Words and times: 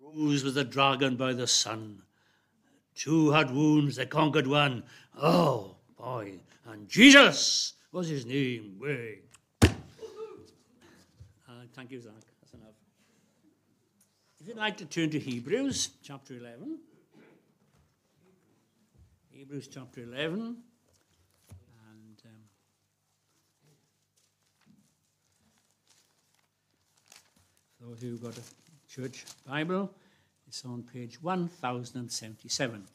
bruised 0.00 0.44
was 0.44 0.54
the 0.54 0.64
dragon 0.64 1.16
by 1.16 1.32
the 1.32 1.46
sun. 1.46 2.02
Two 2.94 3.30
had 3.30 3.50
wounds, 3.50 3.96
they 3.96 4.06
conquered 4.06 4.46
one. 4.46 4.82
Oh, 5.20 5.76
boy. 5.96 6.32
And 6.66 6.88
Jesus 6.88 7.74
was 7.92 8.08
his 8.08 8.26
name. 8.26 8.78
Way. 8.80 9.20
Uh, 9.62 9.68
thank 11.74 11.90
you, 11.90 12.00
Zach. 12.00 12.12
That's 12.40 12.54
enough. 12.54 12.74
If 14.40 14.48
you'd 14.48 14.56
like 14.56 14.76
to 14.78 14.84
turn 14.84 15.10
to 15.10 15.18
Hebrews 15.18 15.90
chapter 16.02 16.34
11. 16.34 16.78
Hebrews 19.30 19.68
chapter 19.68 20.02
11. 20.02 20.40
And 20.40 20.56
um, 22.24 22.32
those 27.80 28.02
who've 28.02 28.20
got 28.20 28.36
a 28.36 28.42
church 28.88 29.24
Bible, 29.46 29.90
it's 30.46 30.64
on 30.64 30.82
page 30.82 31.22
1077. 31.22 32.86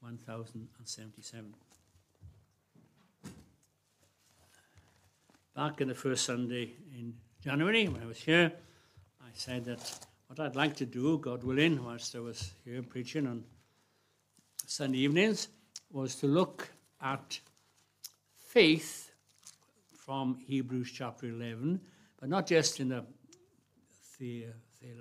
1077. 0.00 1.54
Back 5.54 5.80
in 5.80 5.88
the 5.88 5.94
first 5.94 6.24
Sunday 6.24 6.72
in 6.96 7.14
January, 7.42 7.88
when 7.88 8.02
I 8.02 8.06
was 8.06 8.18
here, 8.18 8.52
I 9.20 9.30
said 9.32 9.64
that 9.66 10.06
what 10.26 10.40
I'd 10.40 10.56
like 10.56 10.76
to 10.76 10.86
do, 10.86 11.18
God 11.18 11.44
willing, 11.44 11.82
whilst 11.84 12.14
I 12.14 12.20
was 12.20 12.52
here 12.64 12.82
preaching 12.82 13.26
on 13.26 13.44
Sunday 14.66 14.98
evenings, 14.98 15.48
was 15.90 16.16
to 16.16 16.26
look 16.26 16.68
at 17.00 17.40
faith 18.36 19.12
from 19.96 20.36
Hebrews 20.46 20.90
chapter 20.92 21.26
11, 21.26 21.80
but 22.20 22.28
not 22.28 22.46
just 22.46 22.80
in 22.80 22.92
a 22.92 23.04
the, 24.18 24.46
the, 24.80 24.96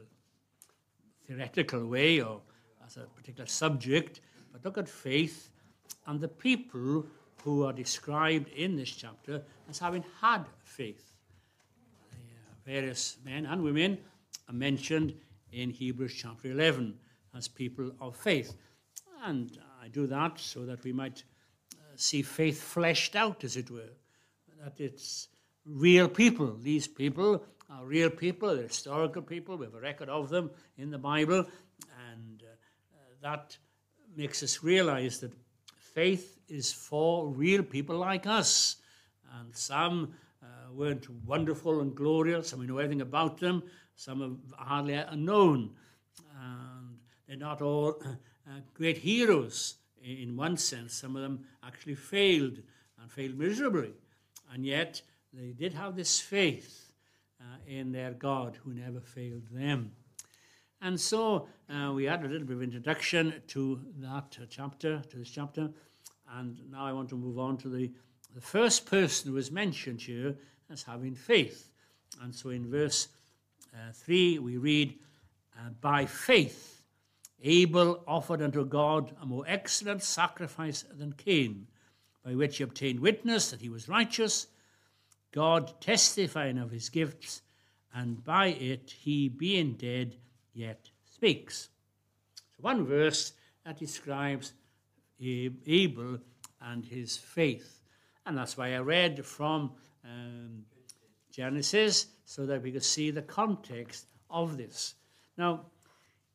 theoretical 1.28 1.86
way 1.86 2.22
or 2.22 2.42
as 2.86 2.98
a 2.98 3.02
particular 3.16 3.48
subject, 3.48 4.22
but 4.52 4.64
look 4.64 4.78
at 4.78 4.88
faith 4.88 5.50
and 6.08 6.20
the 6.20 6.28
people 6.28 7.06
who 7.44 7.66
are 7.66 7.74
described 7.74 8.48
in 8.50 8.76
this 8.76 8.90
chapter 8.90 9.42
as 9.70 9.80
having 9.80 10.04
had 10.22 10.46
faith. 10.64 11.12
The, 12.12 12.18
uh, 12.18 12.80
various 12.80 13.18
men 13.26 13.46
and 13.46 13.62
women 13.62 13.98
are 14.48 14.54
mentioned 14.54 15.14
in 15.52 15.70
Hebrews 15.70 16.14
chapter 16.16 16.52
11 16.52 16.98
as 17.36 17.48
people 17.48 17.92
of 18.00 18.16
faith. 18.16 18.54
And 19.24 19.58
I 19.82 19.88
do 19.90 20.08
that 20.08 20.40
so 20.40 20.66
that 20.66 20.84
we 20.84 20.94
might 20.94 21.24
uh, 21.74 21.78
see 21.96 22.22
faith 22.22 22.62
fleshed 22.62 23.16
out, 23.16 23.44
as 23.44 23.58
it 23.58 23.70
were, 23.70 23.94
that 24.64 24.80
it's 24.80 25.28
real 25.66 26.08
people. 26.08 26.56
These 26.62 26.88
people 26.88 27.44
are 27.70 27.86
real 27.86 28.10
people, 28.10 28.56
they're 28.56 28.68
historical 28.68 29.22
people, 29.22 29.58
we 29.58 29.66
have 29.66 29.76
a 29.76 29.80
record 29.80 30.10
of 30.10 30.30
them 30.30 30.50
in 30.78 30.90
the 30.90 30.98
Bible, 30.98 31.46
and 32.12 32.44
uh, 32.44 32.98
that 33.22 33.58
makes 34.16 34.42
us 34.42 34.64
realize 34.64 35.20
that 35.20 35.34
faith 35.78 36.40
is 36.48 36.72
for 36.72 37.28
real 37.28 37.64
people 37.64 37.98
like 37.98 38.26
us. 38.26 38.78
And 39.40 39.56
some 39.56 40.14
uh, 40.42 40.72
weren't 40.72 41.08
wonderful 41.26 41.82
and 41.82 41.94
glorious, 41.94 42.52
and 42.52 42.62
we 42.62 42.68
know 42.68 42.78
everything 42.78 43.02
about 43.02 43.40
them, 43.40 43.64
some 43.96 44.40
are 44.58 44.66
hardly 44.66 44.94
unknown. 44.94 45.72
And 46.40 46.98
they're 47.28 47.36
not 47.36 47.62
all 47.62 48.02
uh, 48.06 48.60
great 48.74 48.98
heroes 48.98 49.76
in 50.02 50.38
one 50.38 50.56
sense. 50.56 50.94
Some 50.94 51.16
of 51.16 51.22
them 51.24 51.46
actually 51.64 51.96
failed 51.96 52.60
and 53.02 53.12
failed 53.12 53.38
miserably. 53.38 53.94
And 54.54 54.66
yet 54.66 55.02
they 55.34 55.52
did 55.52 55.74
have 55.74 55.96
this 55.96 56.20
faith 56.20 56.87
uh, 57.48 57.58
in 57.68 57.92
their 57.92 58.12
God 58.12 58.58
who 58.64 58.74
never 58.74 59.00
failed 59.00 59.48
them. 59.52 59.92
And 60.82 61.00
so 61.00 61.48
uh, 61.70 61.92
we 61.94 62.04
had 62.04 62.24
a 62.24 62.28
little 62.28 62.46
bit 62.46 62.58
of 62.58 62.64
introduction 62.64 63.42
to 63.48 63.80
that 64.00 64.38
chapter, 64.50 65.02
to 65.10 65.18
this 65.18 65.32
chapter. 65.32 65.70
And 66.36 66.60
now 66.70 66.86
I 66.86 66.92
want 66.92 67.10
to 67.10 67.16
move 67.16 67.40
on 67.40 67.58
to 67.58 67.70
the, 67.70 67.92
the 68.36 68.42
first 68.42 68.86
person 68.86 69.32
who 69.32 69.38
is 69.38 69.52
mentioned 69.52 70.02
here 70.02 70.36
as 70.70 70.84
having 70.84 71.16
faith. 71.16 71.72
And 72.22 72.36
so 72.36 72.50
in 72.50 72.70
verse 72.70 73.08
uh, 73.74 73.92
3, 73.94 74.40
we 74.40 74.58
read, 74.58 75.00
uh, 75.58 75.70
By 75.82 76.06
faith 76.06 76.78
Abel 77.44 78.04
offered 78.08 78.42
unto 78.42 78.66
God 78.66 79.16
a 79.22 79.26
more 79.26 79.46
excellent 79.48 80.02
sacrifice 80.04 80.84
than 80.84 81.14
Cain, 81.14 81.68
by 82.26 82.36
which 82.36 82.58
he 82.58 82.64
obtained 82.64 83.00
witness 83.00 83.52
that 83.52 83.62
he 83.62 83.70
was 83.70 83.88
righteous, 83.88 84.48
God 85.38 85.80
testifying 85.80 86.58
of 86.58 86.72
his 86.72 86.90
gifts, 86.90 87.44
and 87.94 88.24
by 88.24 88.48
it 88.48 88.90
he, 88.90 89.30
being 89.30 89.74
dead, 89.74 90.16
yet 90.52 90.90
speaks. 91.06 91.70
So, 92.56 92.62
one 92.62 92.88
verse 92.88 93.34
that 93.64 93.78
describes 93.78 94.54
Abel 95.22 96.18
and 96.60 96.84
his 96.84 97.18
faith. 97.18 97.82
And 98.26 98.36
that's 98.36 98.58
why 98.58 98.74
I 98.74 98.80
read 98.80 99.24
from 99.28 99.74
um, 100.04 100.64
Genesis 101.30 102.08
so 102.26 102.48
that 102.48 102.64
we 102.64 102.72
could 102.72 102.84
see 102.84 103.12
the 103.12 103.22
context 103.22 104.08
of 104.32 104.58
this. 104.58 104.96
Now, 105.38 105.68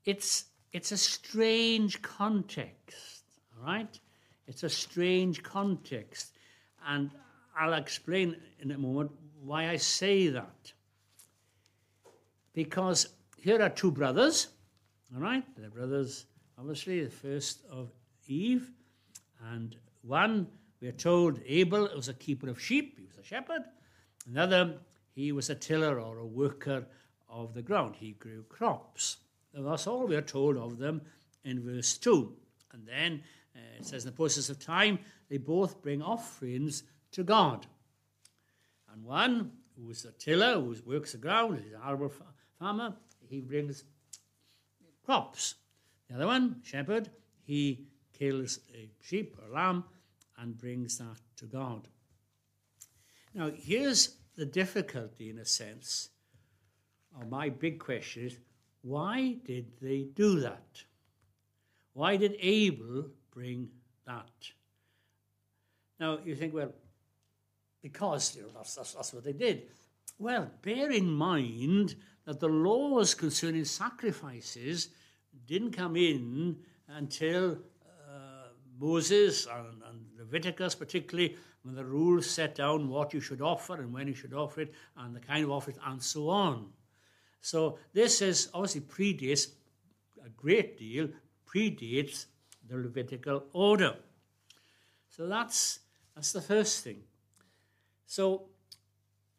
it's 0.05 0.45
it's 0.73 0.93
a 0.93 0.97
strange 0.97 2.01
context, 2.03 3.25
all 3.59 3.67
right? 3.67 3.99
It's 4.47 4.63
a 4.63 4.71
strange 4.71 5.43
context. 5.43 6.39
And 6.87 7.11
I'll 7.57 7.75
explain 7.75 8.37
in 8.61 8.71
a 8.71 8.79
moment 8.79 9.11
why 9.43 9.69
I 9.69 9.77
say 9.77 10.29
that. 10.29 10.73
Because 12.55 13.09
here 13.39 13.61
are 13.61 13.69
two 13.69 13.91
brothers, 13.91 14.49
all 15.15 15.21
right? 15.21 15.45
They're 15.57 15.71
brothers, 15.71 16.27
obviously, 16.59 17.05
the 17.05 17.11
first 17.11 17.65
of 17.71 17.91
Eve. 18.27 18.71
And 19.53 19.77
one, 20.03 20.47
we're 20.81 20.93
told 20.93 21.41
Abel 21.47 21.89
was 21.95 22.09
a 22.09 22.15
keeper 22.15 22.49
of 22.49 22.61
sheep, 22.61 22.99
he 22.99 23.07
was 23.07 23.19
a 23.19 23.25
shepherd. 23.25 23.63
Another, 24.29 24.79
he 25.15 25.33
was 25.33 25.51
a 25.51 25.55
tiller 25.55 26.01
or 26.01 26.19
a 26.19 26.27
worker 26.27 26.87
of 27.29 27.55
the 27.55 27.63
ground, 27.63 27.97
he 27.97 28.13
grew 28.13 28.45
crops. 28.49 29.19
That's 29.55 29.87
all 29.87 30.07
we 30.07 30.17
are 30.17 30.23
told 30.23 30.57
of 30.57 30.79
them 30.79 31.03
in 31.45 31.63
verse 31.63 31.99
2. 31.99 32.33
And 32.73 32.87
then 32.87 33.23
uh, 33.55 33.79
it 33.79 33.87
says, 33.87 34.05
in 34.05 34.11
the 34.11 34.17
process 34.17 34.49
of 34.49 34.59
time, 34.59 34.99
they 35.29 35.37
both 35.37 35.83
bring 35.83 36.03
offerings 36.03 36.85
to 37.13 37.23
God. 37.23 37.67
And 38.93 39.05
one, 39.05 39.53
who 39.77 39.91
is 39.91 40.05
a 40.05 40.13
tiller, 40.13 40.55
who 40.55 40.77
works 40.85 41.13
the 41.13 41.19
ground, 41.19 41.61
he's 41.63 41.73
an 41.73 41.81
arable 41.85 42.13
farmer, 42.59 42.95
he 43.29 43.41
brings 43.41 43.85
crops. 45.05 45.55
The 46.09 46.17
other 46.17 46.27
one, 46.27 46.61
shepherd, 46.63 47.11
he 47.45 47.87
kills 48.13 48.61
a 48.75 48.91
sheep 49.01 49.37
or 49.43 49.55
lamb 49.55 49.85
and 50.39 50.59
brings 50.59 50.99
that 50.99 51.19
to 51.37 51.47
God. 51.47 51.89
Now, 53.35 53.51
here's 53.55 54.17
the 54.37 54.45
difficulty, 54.45 55.31
in 55.31 55.39
a 55.39 55.45
sense, 55.45 56.11
or 57.19 57.25
my 57.25 57.49
big 57.49 57.79
question 57.79 58.27
is 58.27 58.39
why 58.83 59.37
did 59.45 59.67
they 59.81 60.09
do 60.15 60.41
that? 60.41 60.83
Why 61.95 62.17
did 62.17 62.37
Abel 62.41 63.07
bring 63.31 63.69
that? 64.07 64.53
Now, 66.01 66.19
you 66.25 66.35
think, 66.35 66.53
well, 66.53 66.73
because 67.83 68.37
you 68.37 68.43
know, 68.43 68.49
that's, 68.55 68.77
that's, 68.77 68.95
that's 68.95 69.13
what 69.13 69.25
they 69.25 69.33
did. 69.33 69.65
Well, 70.19 70.51
bear 70.63 70.91
in 70.91 71.11
mind 71.11 71.97
that 72.25 72.39
the 72.39 72.49
laws 72.49 73.15
concerning 73.15 73.65
sacrifices 73.65 74.91
didn't 75.47 75.73
come 75.73 75.97
in 75.97 76.57
until 76.89 77.59
uh, 77.83 78.49
Moses 78.79 79.47
and, 79.47 79.83
and, 79.89 79.99
Leviticus, 80.19 80.75
particularly, 80.75 81.37
when 81.63 81.75
the 81.75 81.85
rules 81.85 82.31
set 82.31 82.55
down 82.55 82.89
what 82.89 83.13
you 83.13 83.21
should 83.21 83.43
offer 83.43 83.75
and 83.75 83.93
when 83.93 84.07
you 84.07 84.15
should 84.15 84.33
offer 84.33 84.63
it 84.63 84.73
and 84.97 85.15
the 85.15 85.21
kind 85.21 85.45
of 85.45 85.51
offer 85.51 85.71
it 85.71 85.77
and 85.85 86.03
so 86.03 86.29
on. 86.29 86.69
So 87.41 87.79
this 87.93 88.23
is 88.23 88.49
obviously 88.55 88.83
predates 88.83 89.49
a 90.25 90.29
great 90.31 90.79
deal, 90.79 91.09
predates 91.45 92.27
the 92.69 92.77
Levitical 92.77 93.45
order. 93.53 93.97
So 95.09 95.27
that's 95.27 95.81
that's 96.15 96.33
the 96.33 96.41
first 96.41 96.85
thing. 96.85 97.03
So 98.13 98.43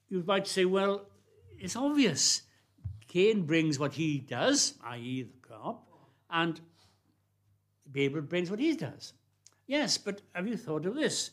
you 0.10 0.24
might 0.26 0.48
say, 0.48 0.66
well, 0.66 1.06
it's 1.60 1.76
obvious. 1.76 2.42
Cain 3.08 3.44
brings 3.44 3.78
what 3.78 3.94
he 3.94 4.18
does, 4.18 4.74
i.e., 4.86 5.22
the 5.22 5.48
crop, 5.48 5.88
and 6.32 6.60
Abel 7.94 8.22
brings 8.22 8.50
what 8.50 8.60
he 8.60 8.74
does. 8.74 9.14
Yes, 9.68 10.00
but 10.00 10.24
have 10.34 10.48
you 10.48 10.58
thought 10.58 10.88
of 10.88 10.96
this? 10.96 11.30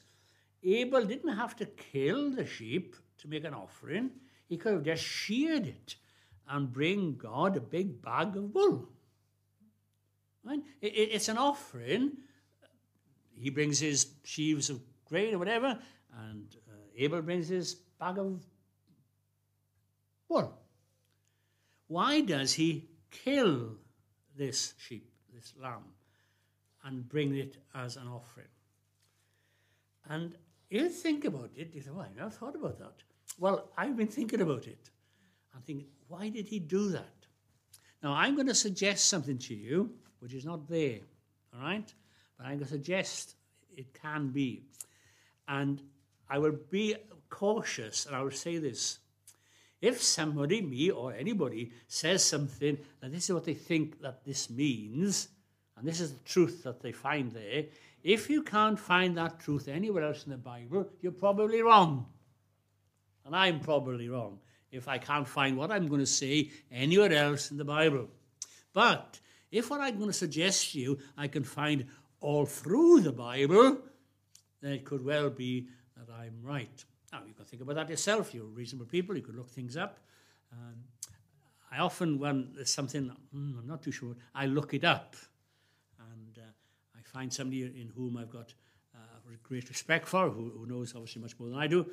Abel 0.63 1.07
didn't 1.07 1.35
have 1.35 1.57
to 1.57 1.65
kill 1.65 2.31
the 2.31 2.45
sheep 2.45 2.95
to 3.17 3.29
make 3.29 3.45
an 3.45 3.55
offering, 3.55 4.11
he 4.47 4.59
could 4.59 4.75
have 4.75 4.85
just 4.85 5.03
sheared 5.03 5.67
it 5.67 5.95
and 6.47 6.71
bring 6.71 7.17
God 7.17 7.57
a 7.57 7.61
big 7.61 8.03
bag 8.03 8.37
of 8.37 8.55
wool. 8.55 8.87
Right? 10.45 10.61
It, 10.83 10.93
it, 10.93 11.09
it's 11.13 11.31
an 11.31 11.39
offering. 11.39 12.19
He 13.35 13.49
brings 13.49 13.79
his 13.79 14.09
sheaves 14.25 14.69
of 14.69 14.83
grain 15.07 15.35
or 15.35 15.39
whatever, 15.39 15.79
and 16.19 16.55
uh, 16.69 16.70
Abel 17.01 17.23
brings 17.23 17.49
his 17.49 17.75
bag 17.99 18.19
of 18.19 18.41
wool. 20.29 20.57
Why 21.89 22.21
does 22.21 22.53
he 22.53 22.89
kill 23.11 23.73
this 24.37 24.75
sheep, 24.79 25.11
this 25.35 25.53
lamb, 25.61 25.85
and 26.85 27.09
bring 27.09 27.37
it 27.37 27.57
as 27.75 27.97
an 27.97 28.09
offering. 28.09 28.47
And 30.09 30.35
you 30.71 30.89
think 30.89 31.25
about 31.25 31.51
it, 31.57 31.75
you 31.75 31.83
say, 31.83 31.91
well, 31.91 32.07
I 32.11 32.17
never 32.17 32.31
thought 32.31 32.57
about 32.57 32.79
that. 32.79 32.95
Well, 33.39 33.71
I've 33.77 33.97
been 33.97 34.07
thinking 34.07 34.41
about 34.41 34.67
it. 34.67 34.91
I'm 35.55 35.63
thinking, 35.63 35.87
why 36.09 36.29
did 36.29 36.49
he 36.49 36.59
do 36.59 36.89
that? 36.91 37.27
Now, 38.03 38.13
I'm 38.13 38.35
going 38.35 38.47
to 38.47 38.55
suggest 38.55 39.09
something 39.09 39.39
to 39.39 39.55
you 39.55 39.91
which 40.21 40.33
is 40.33 40.45
not 40.45 40.69
there, 40.69 41.01
all 41.55 41.63
right? 41.63 41.93
But 42.37 42.47
I'm 42.47 42.53
going 42.53 42.65
to 42.65 42.71
suggest 42.71 43.35
it 43.77 43.93
can 43.95 44.29
be. 44.29 44.65
And 45.49 45.83
I 46.31 46.39
will 46.39 46.57
be 46.71 46.95
cautious 47.29 48.07
and 48.07 48.15
I 48.15 48.23
will 48.23 48.31
say 48.31 48.59
this. 48.59 48.99
If 49.81 50.01
somebody, 50.03 50.63
me 50.63 50.91
or 50.91 51.13
anybody, 51.13 51.73
says 51.89 52.25
something 52.25 52.79
and 53.03 53.13
this 53.13 53.25
is 53.25 53.35
what 53.35 53.45
they 53.45 53.55
think 53.55 54.01
that 54.03 54.25
this 54.25 54.49
means, 54.49 55.29
and 55.77 55.87
this 55.87 56.01
is 56.01 56.13
the 56.13 56.25
truth 56.25 56.63
that 56.63 56.81
they 56.81 56.93
find 56.93 57.33
there, 57.33 57.65
if 58.03 58.31
you 58.31 58.43
can't 58.43 58.79
find 58.79 59.17
that 59.17 59.41
truth 59.41 59.69
anywhere 59.69 60.05
else 60.05 60.25
in 60.25 60.31
the 60.31 60.39
Bible, 60.39 60.89
you're 61.01 61.13
probably 61.13 61.63
wrong. 61.63 62.07
And 63.25 63.35
I'm 63.35 63.61
probably 63.61 64.09
wrong 64.09 64.39
if 64.71 64.87
I 64.89 64.99
can't 64.99 65.27
find 65.27 65.57
what 65.57 65.71
I'm 65.71 65.89
going 65.89 66.01
to 66.01 66.07
say 66.07 66.51
anywhere 66.71 67.13
else 67.13 67.51
in 67.51 67.57
the 67.57 67.65
Bible. 67.65 68.09
But 68.73 69.19
if 69.51 69.71
what 69.71 69.81
I'm 69.81 69.97
going 69.97 70.11
to 70.11 70.15
suggest 70.15 70.73
to 70.73 70.79
you 70.79 70.99
I 71.17 71.27
can 71.29 71.43
find 71.43 71.87
all 72.21 72.47
through 72.47 73.01
the 73.01 73.13
Bible, 73.13 73.79
then 74.61 74.73
it 74.73 74.85
could 74.85 75.05
well 75.05 75.31
be 75.31 75.67
that 75.97 76.13
I'm 76.13 76.35
right. 76.43 76.85
Now, 77.13 77.21
you 77.27 77.35
can 77.35 77.45
think 77.45 77.63
about 77.63 77.77
that 77.77 77.91
yourself. 77.91 78.35
You're 78.35 78.45
reasonable 78.45 78.87
people. 78.87 79.17
You 79.17 79.23
could 79.23 79.37
look 79.37 79.51
things 79.51 79.77
up. 79.77 79.99
Um, 80.53 80.77
I 81.73 81.79
often, 81.79 82.19
when 82.19 82.51
there's 82.55 82.73
something 82.73 83.11
mm, 83.35 83.59
I'm 83.59 83.67
not 83.67 83.83
too 83.83 83.93
sure, 83.93 84.15
I 84.35 84.47
look 84.47 84.75
it 84.75 84.85
up. 84.85 85.15
And 85.99 86.39
uh, 86.39 86.51
I 86.97 87.03
find 87.05 87.33
somebody 87.33 87.63
in 87.63 87.93
whom 87.95 88.17
I've 88.17 88.31
got 88.31 88.53
uh, 88.95 88.99
great 89.43 89.69
respect 89.69 90.09
for, 90.09 90.29
who, 90.29 90.51
who, 90.57 90.67
knows 90.67 90.95
obviously 90.95 91.23
much 91.23 91.39
more 91.39 91.49
than 91.49 91.59
I 91.59 91.67
do. 91.67 91.87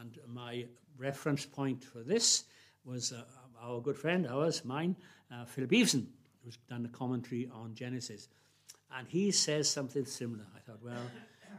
And 0.00 0.18
my 0.28 0.66
reference 0.96 1.44
point 1.44 1.84
for 1.84 2.02
this 2.02 2.44
was 2.84 3.12
uh, 3.12 3.22
our 3.60 3.80
good 3.80 3.96
friend, 3.96 4.26
ours, 4.28 4.64
mine, 4.64 4.96
uh, 5.32 5.44
Philip 5.44 5.70
Eveson, 5.70 6.06
who's 6.44 6.58
done 6.68 6.84
a 6.86 6.96
commentary 6.96 7.50
on 7.52 7.74
Genesis. 7.74 8.28
And 8.96 9.08
he 9.08 9.32
says 9.32 9.68
something 9.68 10.04
similar. 10.04 10.44
I 10.54 10.60
thought, 10.60 10.82
well, 10.82 11.10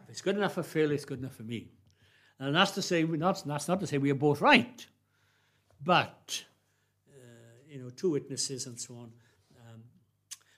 if 0.07 0.11
it's 0.11 0.21
good 0.21 0.37
enough 0.37 0.53
for 0.53 0.63
Phil, 0.63 0.91
it's 0.91 1.03
good 1.03 1.19
enough 1.19 1.35
for 1.35 1.43
me. 1.43 1.67
And 2.39 2.55
that's 2.55 2.71
to 2.71 2.81
say, 2.81 3.03
not, 3.03 3.43
that's 3.45 3.67
not 3.67 3.79
to 3.81 3.87
say 3.87 3.97
we 3.97 4.09
are 4.11 4.15
both 4.15 4.41
right, 4.41 4.85
but 5.83 6.43
uh, 7.09 7.19
you 7.69 7.79
know, 7.79 7.89
two 7.89 8.11
witnesses 8.11 8.67
and 8.67 8.79
so 8.79 8.95
on. 8.95 9.11
Um, 9.59 9.83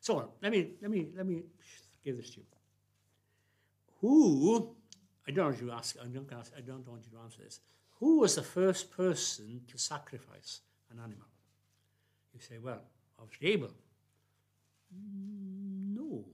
so 0.02 0.34
let 0.42 0.52
me 0.52 0.72
let 0.82 0.92
me 0.92 1.08
let 1.16 1.26
me 1.26 1.44
give 2.04 2.18
this 2.18 2.30
to 2.32 2.38
you. 2.42 2.46
Who? 4.02 4.76
I 5.28 5.32
don't 5.32 5.46
want 5.46 5.62
you 5.62 5.68
to 5.68 5.74
ask. 5.74 5.96
I 6.02 6.08
don't, 6.08 6.32
ask, 6.32 6.52
I 6.58 6.62
don't 6.62 6.88
want 6.88 7.04
you 7.06 7.18
to 7.18 7.24
answer 7.24 7.42
this. 7.44 7.60
Who 8.00 8.20
was 8.20 8.36
the 8.36 8.44
first 8.44 8.92
person 8.92 9.62
to 9.68 9.78
sacrifice 9.78 10.62
an 10.92 11.00
animal? 11.00 11.28
You 12.34 12.40
say, 12.40 12.58
well, 12.58 12.82
obviously 13.20 13.50
Abel. 13.54 13.72
No. 14.92 16.26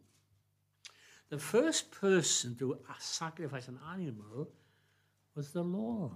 The 1.29 1.39
first 1.39 1.91
person 1.91 2.55
to 2.57 2.77
sacrifice 2.99 3.67
an 3.67 3.79
animal 3.91 4.49
was 5.35 5.51
the 5.51 5.63
Lord. 5.63 6.11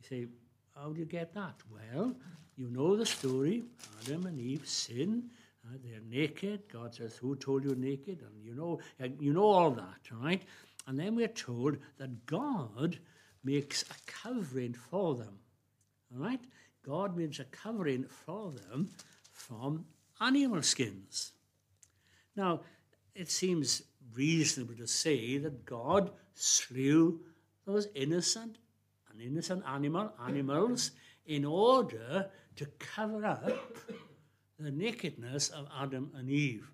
You 0.00 0.08
say, 0.08 0.26
how 0.74 0.90
do 0.90 1.00
you 1.00 1.06
get 1.06 1.34
that? 1.34 1.54
Well, 1.70 2.14
you 2.56 2.70
know 2.70 2.96
the 2.96 3.06
story. 3.06 3.64
Adam 4.02 4.26
and 4.26 4.38
Eve 4.38 4.66
sin. 4.66 5.30
Uh, 5.66 5.76
they're 5.82 6.00
naked. 6.10 6.62
God 6.70 6.94
says, 6.94 7.16
"Who 7.16 7.36
told 7.36 7.64
you 7.64 7.74
naked?" 7.74 8.20
And 8.20 8.44
you 8.44 8.54
know, 8.54 8.80
you 9.18 9.32
know 9.32 9.46
all 9.46 9.70
that, 9.70 10.00
right? 10.12 10.42
And 10.86 10.98
then 10.98 11.14
we're 11.14 11.28
told 11.28 11.78
that 11.96 12.26
God 12.26 12.98
makes 13.42 13.82
a 13.84 13.94
covering 14.06 14.74
for 14.74 15.14
them. 15.14 15.38
All 16.12 16.22
right? 16.22 16.40
God 16.82 17.16
makes 17.16 17.38
a 17.38 17.44
covering 17.44 18.04
for 18.04 18.52
them 18.52 18.90
from 19.32 19.86
animal 20.20 20.62
skins. 20.62 21.32
Now, 22.36 22.60
it 23.14 23.30
seems 23.30 23.82
reasonable 24.14 24.74
to 24.74 24.86
say 24.86 25.38
that 25.38 25.64
God 25.64 26.10
slew 26.34 27.20
those 27.66 27.88
innocent 27.94 28.58
and 29.10 29.20
innocent 29.20 29.62
animal 29.66 30.12
animals 30.26 30.90
in 31.26 31.44
order 31.44 32.30
to 32.56 32.66
cover 32.78 33.24
up 33.24 33.78
the 34.58 34.70
nakedness 34.70 35.48
of 35.48 35.66
Adam 35.80 36.10
and 36.16 36.30
Eve. 36.30 36.70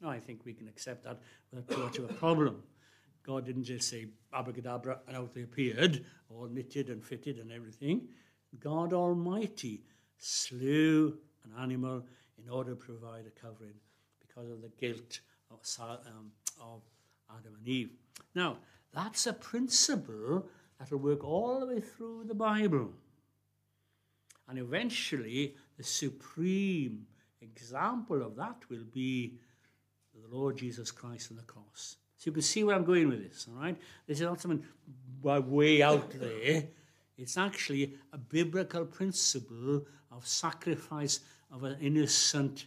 Now, 0.00 0.10
I 0.10 0.18
think 0.18 0.44
we 0.44 0.54
can 0.54 0.68
accept 0.68 1.04
that 1.04 1.20
without 1.52 1.68
too 1.68 1.82
much 1.82 1.98
a 1.98 2.14
problem. 2.14 2.62
God 3.22 3.44
didn't 3.44 3.64
just 3.64 3.88
say 3.88 4.06
abracadabra 4.32 5.00
and 5.06 5.16
out 5.16 5.34
they 5.34 5.42
appeared, 5.42 6.04
all 6.30 6.48
knitted 6.48 6.88
and 6.88 7.04
fitted 7.04 7.38
and 7.38 7.52
everything. 7.52 8.08
God 8.58 8.92
Almighty 8.92 9.82
slew 10.16 11.18
an 11.44 11.62
animal 11.62 12.02
in 12.42 12.50
order 12.50 12.70
to 12.70 12.76
provide 12.76 13.26
a 13.26 13.40
covering 13.40 13.74
because 14.20 14.50
of 14.50 14.62
the 14.62 14.70
guilt 14.80 15.20
of, 15.50 15.60
um, 15.80 16.30
Adam 17.30 17.54
and 17.56 17.68
Eve. 17.68 17.90
Now, 18.34 18.58
that's 18.92 19.26
a 19.26 19.32
principle 19.32 20.46
that 20.78 20.90
will 20.90 20.98
work 20.98 21.24
all 21.24 21.60
the 21.60 21.66
way 21.66 21.80
through 21.80 22.24
the 22.26 22.34
Bible. 22.34 22.90
And 24.48 24.58
eventually, 24.58 25.54
the 25.76 25.84
supreme 25.84 27.06
example 27.40 28.22
of 28.22 28.36
that 28.36 28.56
will 28.68 28.84
be 28.92 29.38
the 30.14 30.36
Lord 30.36 30.56
Jesus 30.56 30.90
Christ 30.90 31.30
on 31.30 31.36
the 31.36 31.44
cross. 31.44 31.96
So 32.16 32.28
you 32.28 32.32
can 32.32 32.42
see 32.42 32.64
where 32.64 32.76
I'm 32.76 32.84
going 32.84 33.08
with 33.08 33.22
this, 33.22 33.46
all 33.48 33.62
right? 33.62 33.78
This 34.06 34.18
is 34.18 34.26
not 34.26 34.40
something 34.40 34.64
way 35.22 35.82
out 35.82 36.10
there. 36.10 36.64
It's 37.16 37.38
actually 37.38 37.94
a 38.12 38.18
biblical 38.18 38.84
principle 38.84 39.86
of 40.10 40.26
sacrifice 40.26 41.20
of 41.52 41.64
an 41.64 41.76
innocent 41.80 42.66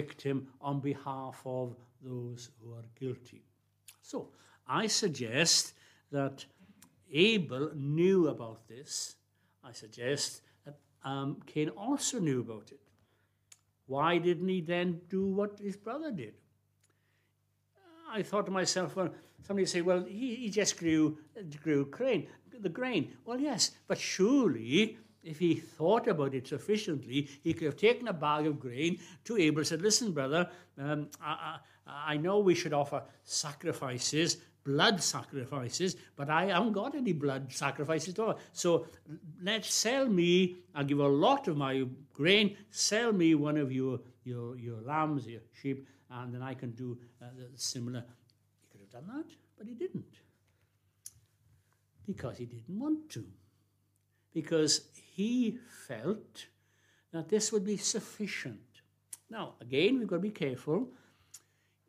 victim 0.00 0.48
on 0.60 0.80
behalf 0.80 1.40
of 1.44 1.76
those 2.02 2.50
who 2.58 2.74
are 2.74 2.86
guilty. 3.00 3.42
So, 4.02 4.28
I 4.66 4.86
suggest 4.88 5.74
that 6.10 6.44
Abel 7.12 7.70
knew 7.74 8.28
about 8.28 8.66
this. 8.68 9.16
I 9.62 9.72
suggest 9.72 10.42
that 10.64 10.76
um, 11.04 11.40
Cain 11.46 11.68
also 11.70 12.18
knew 12.18 12.40
about 12.40 12.72
it. 12.72 12.80
Why 13.86 14.18
didn't 14.18 14.48
he 14.48 14.60
then 14.60 15.00
do 15.08 15.26
what 15.26 15.58
his 15.58 15.76
brother 15.76 16.10
did? 16.10 16.34
I 18.10 18.22
thought 18.22 18.46
to 18.46 18.52
myself, 18.52 18.96
well, 18.96 19.10
somebody 19.46 19.66
say, 19.66 19.82
well, 19.82 20.04
he, 20.04 20.34
he 20.36 20.48
just 20.48 20.78
grew, 20.78 21.18
grew 21.62 21.84
grain, 21.86 22.28
the 22.60 22.68
grain. 22.68 23.12
Well, 23.24 23.40
yes, 23.40 23.72
but 23.88 23.98
surely 23.98 24.98
if 25.24 25.38
he 25.38 25.54
thought 25.54 26.06
about 26.06 26.34
it 26.34 26.46
sufficiently, 26.46 27.28
he 27.42 27.52
could 27.54 27.66
have 27.66 27.76
taken 27.76 28.08
a 28.08 28.12
bag 28.12 28.46
of 28.46 28.60
grain 28.60 28.98
to 29.24 29.36
Abel 29.36 29.58
and 29.58 29.66
said, 29.66 29.82
listen, 29.82 30.12
brother, 30.12 30.48
um, 30.78 31.08
I, 31.20 31.58
I, 31.86 32.12
I 32.12 32.16
know 32.16 32.38
we 32.38 32.54
should 32.54 32.72
offer 32.72 33.02
sacrifices 33.24 34.38
blood 34.64 35.02
sacrifices, 35.02 35.96
but 36.16 36.30
I 36.30 36.46
haven't 36.46 36.72
got 36.72 36.94
any 36.94 37.12
blood 37.12 37.52
sacrifices 37.52 38.14
to 38.14 38.22
offer. 38.24 38.40
So 38.52 38.86
let's 39.42 39.72
sell 39.72 40.08
me, 40.08 40.56
I'll 40.74 40.84
give 40.84 40.98
a 40.98 41.06
lot 41.06 41.48
of 41.48 41.56
my 41.56 41.84
grain, 42.12 42.56
sell 42.70 43.12
me 43.12 43.34
one 43.34 43.58
of 43.58 43.70
your, 43.70 44.00
your, 44.24 44.56
your 44.56 44.80
lambs, 44.80 45.26
your 45.26 45.42
sheep, 45.60 45.86
and 46.10 46.34
then 46.34 46.42
I 46.42 46.54
can 46.54 46.70
do 46.70 46.98
uh, 47.22 47.26
similar. 47.54 48.04
He 48.62 48.66
could 48.72 48.80
have 48.80 48.90
done 48.90 49.16
that, 49.16 49.34
but 49.58 49.66
he 49.66 49.74
didn't. 49.74 50.16
Because 52.06 52.38
he 52.38 52.46
didn't 52.46 52.78
want 52.78 53.10
to. 53.10 53.24
Because 54.34 54.88
he 55.14 55.58
felt 55.86 56.46
that 57.12 57.28
this 57.30 57.52
would 57.52 57.64
be 57.64 57.78
sufficient. 57.78 58.60
Now, 59.30 59.54
again, 59.60 59.98
we've 59.98 60.08
got 60.08 60.16
to 60.16 60.22
be 60.22 60.30
careful 60.30 60.88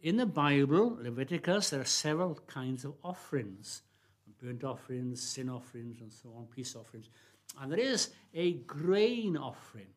in 0.06 0.18
the 0.18 0.26
Bible, 0.28 1.00
Leviticus, 1.02 1.72
there 1.72 1.82
are 1.82 1.86
several 1.86 2.36
kinds 2.46 2.86
of 2.86 2.94
offerings 3.04 3.82
burnt 4.42 4.64
offerings, 4.64 5.22
sin 5.22 5.50
offerings, 5.50 6.02
and 6.02 6.12
so 6.12 6.30
on, 6.38 6.46
peace 6.46 6.76
offerings. 6.76 7.10
And 7.60 7.72
there 7.72 7.80
is 7.80 8.10
a 8.34 8.54
grain 8.54 9.38
offering. 9.38 9.88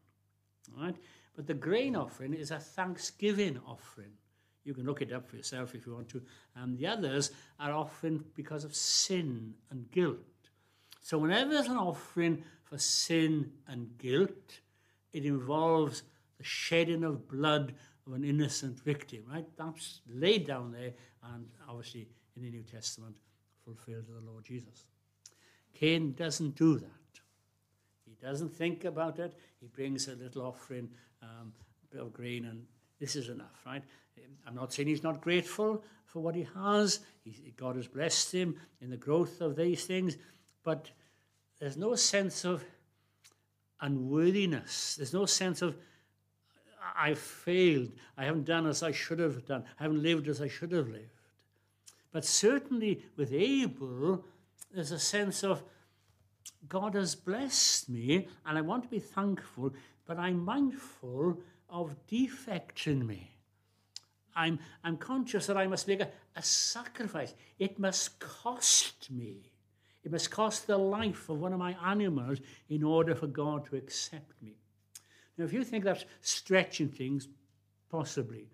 Right? 0.77 0.97
But 1.37 1.47
the 1.47 1.55
grain 1.55 1.97
offering 1.97 2.35
is 2.35 2.51
a 2.51 2.59
thanksgiving 2.59 3.61
offering. 3.67 4.13
You 4.65 4.75
can 4.75 4.85
look 4.85 5.03
it 5.03 5.13
up 5.13 5.29
for 5.29 5.37
yourself 5.37 5.75
if 5.75 5.87
you 5.87 5.95
want 5.95 6.09
to. 6.11 6.23
And 6.57 6.79
the 6.79 6.87
others 6.87 7.33
are 7.59 7.73
often 7.73 8.25
because 8.35 8.65
of 8.65 8.75
sin 8.75 9.55
and 9.71 9.91
guilt. 9.91 10.19
So 11.01 11.19
whenever 11.19 11.53
there's 11.53 11.67
an 11.67 11.77
offering 11.77 12.45
for 12.65 12.79
sin 12.79 13.53
and 13.67 13.97
guilt, 13.99 14.61
it 15.13 15.25
involves 15.25 16.03
the 16.37 16.45
shedding 16.45 17.05
of 17.05 17.29
blood 17.29 17.75
of 18.07 18.13
an 18.13 18.25
innocent 18.25 18.79
victim, 18.79 19.25
right? 19.31 19.47
That's 19.57 20.01
laid 20.09 20.47
down 20.47 20.73
there 20.73 20.93
and 21.35 21.47
obviously 21.69 22.09
in 22.37 22.43
the 22.43 22.51
New 22.51 22.63
Testament 22.63 23.17
fulfilled 23.65 24.07
to 24.07 24.13
the 24.13 24.31
Lord 24.31 24.45
Jesus. 24.45 24.85
Cain 25.75 26.13
doesn't 26.13 26.57
do 26.57 26.79
that. 26.79 27.21
He 28.05 28.15
doesn't 28.21 28.55
think 28.55 28.85
about 28.85 29.19
it. 29.19 29.37
He 29.61 29.67
brings 29.67 30.09
a 30.09 30.15
little 30.15 30.43
offering 30.43 30.89
um, 31.23 31.53
of 31.97 32.13
grain, 32.13 32.47
and 32.47 32.65
this 32.99 33.17
is 33.17 33.29
enough, 33.29 33.63
right? 33.67 33.83
I'm 34.47 34.55
not 34.55 34.73
saying 34.73 34.89
he's 34.89 35.03
not 35.03 35.21
grateful 35.21 35.83
for 36.05 36.21
what 36.21 36.35
he 36.35 36.47
has. 36.55 37.01
God 37.57 37.77
has 37.77 37.87
blessed 37.87 38.33
him 38.33 38.57
in 38.81 38.91
the 38.91 38.97
growth 38.97 39.41
of 39.41 39.57
these 39.57 39.85
things, 39.85 40.17
but 40.69 40.91
there's 41.59 41.79
no 41.79 41.95
sense 41.95 42.45
of 42.45 42.63
unworthiness. 43.81 44.97
There's 44.97 45.15
no 45.15 45.25
sense 45.25 45.63
of 45.63 45.75
I've 46.95 47.19
failed. 47.19 47.93
I 48.19 48.27
haven't 48.27 48.45
done 48.45 48.67
as 48.67 48.83
I 48.83 48.93
should 48.93 49.19
have 49.19 49.47
done. 49.47 49.65
I 49.81 49.85
haven't 49.85 50.03
lived 50.03 50.29
as 50.29 50.43
I 50.43 50.49
should 50.49 50.73
have 50.73 50.91
lived. 50.91 51.09
But 52.13 52.27
certainly 52.27 53.03
with 53.17 53.33
Abel, 53.33 54.23
there's 54.71 54.93
a 54.93 54.99
sense 54.99 55.43
of 55.43 55.63
God 56.69 56.95
has 56.97 57.15
blessed 57.15 57.89
me 57.89 58.29
and 58.45 58.59
I 58.59 58.61
want 58.61 58.83
to 58.83 58.91
be 58.91 59.01
thankful, 59.01 59.73
but 60.05 60.19
I'm 60.19 60.45
mindful 60.45 61.39
of 61.71 61.97
defects 62.07 62.87
in 62.87 63.07
me. 63.07 63.31
I'm, 64.37 64.59
I'm 64.85 64.99
conscious 64.99 65.47
that 65.47 65.57
I 65.57 65.67
must 65.67 65.89
make 65.89 66.03
a, 66.03 66.11
a 66.37 66.43
sacrifice. 66.43 67.33
It 67.59 67.79
must 67.79 68.19
cost 68.19 69.11
me. 69.11 69.48
It 70.09 70.13
must 70.13 70.31
cost 70.31 70.67
the 70.67 70.79
life 70.79 71.29
of 71.29 71.39
one 71.39 71.53
of 71.53 71.59
my 71.59 71.77
animals 71.85 72.39
in 72.71 72.83
order 72.83 73.15
for 73.15 73.27
God 73.27 73.67
to 73.67 73.77
accept 73.77 74.41
me. 74.41 74.55
Now, 75.37 75.45
if 75.45 75.53
you 75.53 75.63
think 75.63 75.85
that's 75.85 76.07
stretching 76.23 76.89
things, 76.89 77.29
possibly. 77.91 78.47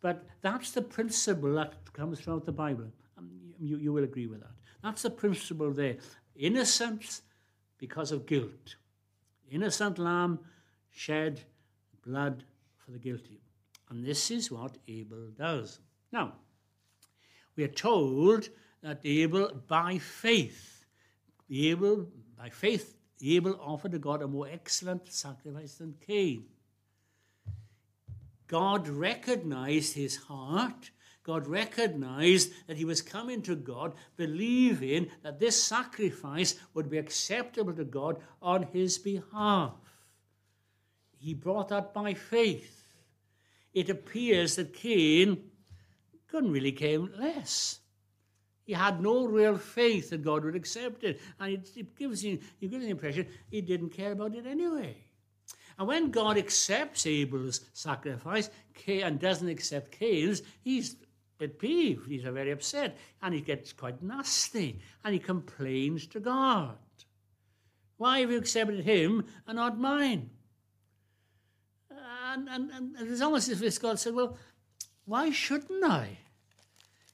But 0.00 0.26
that's 0.40 0.72
the 0.72 0.82
principle 0.82 1.54
that 1.54 1.92
comes 1.92 2.18
throughout 2.18 2.46
the 2.46 2.50
Bible. 2.50 2.88
Um, 3.16 3.30
you, 3.60 3.76
you 3.76 3.92
will 3.92 4.02
agree 4.02 4.26
with 4.26 4.40
that. 4.40 4.50
That's 4.82 5.02
the 5.02 5.10
principle 5.10 5.70
there. 5.70 5.98
Innocence 6.34 7.22
because 7.78 8.10
of 8.10 8.26
guilt. 8.26 8.74
Innocent 9.52 10.00
lamb 10.00 10.40
shed 10.90 11.42
blood 12.04 12.42
for 12.76 12.90
the 12.90 12.98
guilty. 12.98 13.38
And 13.88 14.04
this 14.04 14.32
is 14.32 14.50
what 14.50 14.78
Abel 14.88 15.28
does. 15.38 15.78
Now, 16.10 16.32
we 17.54 17.62
are 17.62 17.68
told 17.68 18.48
that 18.82 18.98
Abel, 19.04 19.62
by 19.68 19.98
faith, 19.98 20.77
Abel, 21.50 22.08
by 22.36 22.50
faith, 22.50 22.96
Abel 23.22 23.58
offered 23.60 23.92
to 23.92 23.98
God 23.98 24.22
a 24.22 24.28
more 24.28 24.48
excellent 24.48 25.12
sacrifice 25.12 25.74
than 25.74 25.94
Cain. 26.06 26.44
God 28.46 28.88
recognized 28.88 29.94
his 29.94 30.16
heart. 30.16 30.90
God 31.22 31.46
recognized 31.46 32.52
that 32.66 32.78
he 32.78 32.86
was 32.86 33.02
coming 33.02 33.42
to 33.42 33.54
God, 33.54 33.92
believing 34.16 35.10
that 35.22 35.38
this 35.38 35.62
sacrifice 35.62 36.54
would 36.72 36.88
be 36.88 36.96
acceptable 36.96 37.74
to 37.74 37.84
God 37.84 38.16
on 38.40 38.62
his 38.62 38.96
behalf. 38.96 39.74
He 41.18 41.34
brought 41.34 41.68
that 41.68 41.92
by 41.92 42.14
faith 42.14 42.86
it 43.74 43.90
appears 43.90 44.56
that 44.56 44.72
Cain 44.72 45.50
couldn't 46.28 46.52
really 46.52 46.72
care 46.72 46.98
less. 46.98 47.80
He 48.68 48.74
had 48.74 49.00
no 49.00 49.24
real 49.24 49.56
faith 49.56 50.10
that 50.10 50.22
God 50.22 50.44
would 50.44 50.54
accept 50.54 51.02
it. 51.02 51.22
And 51.40 51.54
it, 51.54 51.70
it 51.74 51.96
gives 51.96 52.22
you, 52.22 52.38
you 52.60 52.68
get 52.68 52.82
the 52.82 52.90
impression 52.90 53.26
he 53.50 53.62
didn't 53.62 53.94
care 53.94 54.12
about 54.12 54.34
it 54.34 54.44
anyway. 54.44 54.94
And 55.78 55.88
when 55.88 56.10
God 56.10 56.36
accepts 56.36 57.06
Abel's 57.06 57.62
sacrifice 57.72 58.50
and 58.86 59.18
doesn't 59.18 59.48
accept 59.48 59.98
Cain's, 59.98 60.42
he's 60.60 60.92
a 60.92 60.96
bit 61.38 61.58
peeved. 61.58 62.10
He's 62.10 62.24
very 62.24 62.50
upset. 62.50 62.98
And 63.22 63.32
he 63.32 63.40
gets 63.40 63.72
quite 63.72 64.02
nasty. 64.02 64.80
And 65.02 65.14
he 65.14 65.18
complains 65.18 66.06
to 66.08 66.20
God. 66.20 66.76
Why 67.96 68.20
have 68.20 68.30
you 68.30 68.36
accepted 68.36 68.84
him 68.84 69.24
and 69.46 69.56
not 69.56 69.78
mine? 69.78 70.28
and, 71.90 72.48
and, 72.50 72.70
and 72.70 73.10
it's 73.10 73.22
almost 73.22 73.48
as 73.48 73.62
if 73.62 73.80
God 73.80 73.98
said, 73.98 74.14
Well, 74.14 74.36
why 75.06 75.30
shouldn't 75.30 75.82
I? 75.82 76.18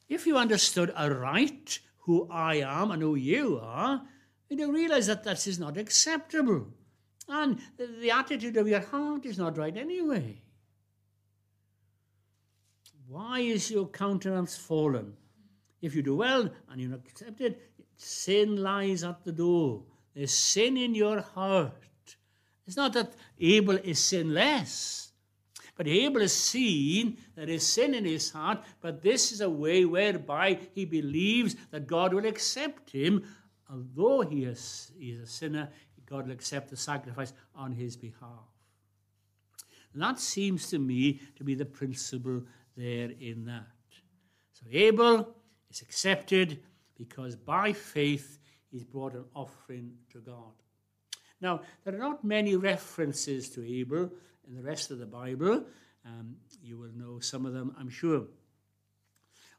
If 0.09 0.27
you 0.27 0.37
understood 0.37 0.93
aright 0.97 1.79
who 1.99 2.29
I 2.31 2.57
am 2.57 2.91
and 2.91 3.03
who 3.03 3.15
you 3.15 3.59
are, 3.63 4.03
you'd 4.49 4.69
realize 4.69 5.07
that 5.07 5.25
that 5.25 5.47
is 5.47 5.59
not 5.59 5.77
acceptable. 5.77 6.67
And 7.29 7.59
the 7.79 8.11
attitude 8.11 8.57
of 8.57 8.69
your 8.69 8.81
heart 8.81 9.25
is 9.25 9.39
not 9.39 9.57
right 9.57 9.77
anyway. 9.77 10.43
Why 13.09 13.41
is 13.41 13.71
your 13.71 13.87
countenance 13.87 14.57
fallen? 14.57 15.15
If 15.81 15.95
you 15.95 16.03
do 16.03 16.17
well 16.17 16.51
and 16.71 16.81
you're 16.81 16.91
not 16.91 17.07
accepted, 17.07 17.57
sin 17.97 18.57
lies 18.57 19.05
at 19.05 19.25
the 19.25 19.33
door. 19.33 19.85
There's 20.15 20.33
sin 20.33 20.77
in 20.77 20.95
your 20.95 21.21
heart. 21.21 22.17
It's 22.67 22.77
not 22.77 22.93
that 22.95 23.15
Abel 23.39 23.77
is 23.77 23.99
sinless. 23.99 25.04
But 25.77 25.89
Abel 25.89 26.21
has 26.21 26.33
seen 26.33 27.19
there 27.35 27.49
is 27.49 27.67
sin 27.67 27.95
in 27.95 28.05
his 28.05 28.31
heart, 28.31 28.63
but 28.81 29.03
this 29.03 29.33
is 29.33 29.41
a 29.41 29.51
way 29.51 29.85
whereby 29.85 30.59
he 30.73 30.85
believes 30.85 31.57
that 31.71 31.87
God 31.87 32.15
will 32.15 32.27
accept 32.27 32.91
him. 32.91 33.25
Although 33.71 34.21
he 34.21 34.45
is, 34.45 34.93
he 34.97 35.11
is 35.11 35.21
a 35.21 35.27
sinner, 35.27 35.69
God 36.07 36.27
will 36.27 36.33
accept 36.33 36.71
the 36.71 36.77
sacrifice 36.77 37.33
on 37.55 37.73
his 37.73 37.97
behalf. 37.97 38.49
And 39.93 40.03
that 40.03 40.19
seems 40.19 40.69
to 40.71 40.79
me 40.79 41.21
to 41.37 41.45
be 41.45 41.55
the 41.55 41.65
principle 41.65 42.43
there 42.77 43.11
in 43.21 43.45
that. 43.47 43.67
So 44.53 44.67
Abel 44.71 45.35
is 45.71 45.83
accepted 45.83 46.63
because 46.97 47.35
by 47.37 47.73
faith 47.73 48.39
he's 48.71 48.85
brought 48.85 49.15
an 49.15 49.25
offering 49.35 49.93
to 50.11 50.19
God. 50.19 50.53
Now, 51.41 51.61
there 51.85 51.95
are 51.95 51.99
not 51.99 52.25
many 52.25 52.57
references 52.57 53.51
to 53.51 53.65
Abel 53.65 54.11
in 54.49 54.57
the 54.57 54.63
rest 54.63 54.91
of 54.91 54.99
the 54.99 55.07
Bible. 55.07 55.65
Um, 56.07 56.37
you 56.63 56.79
will 56.79 56.93
know 56.95 57.19
some 57.21 57.47
of 57.47 57.53
them, 57.53 57.75
I'm 57.79 57.89
sure. 57.89 58.25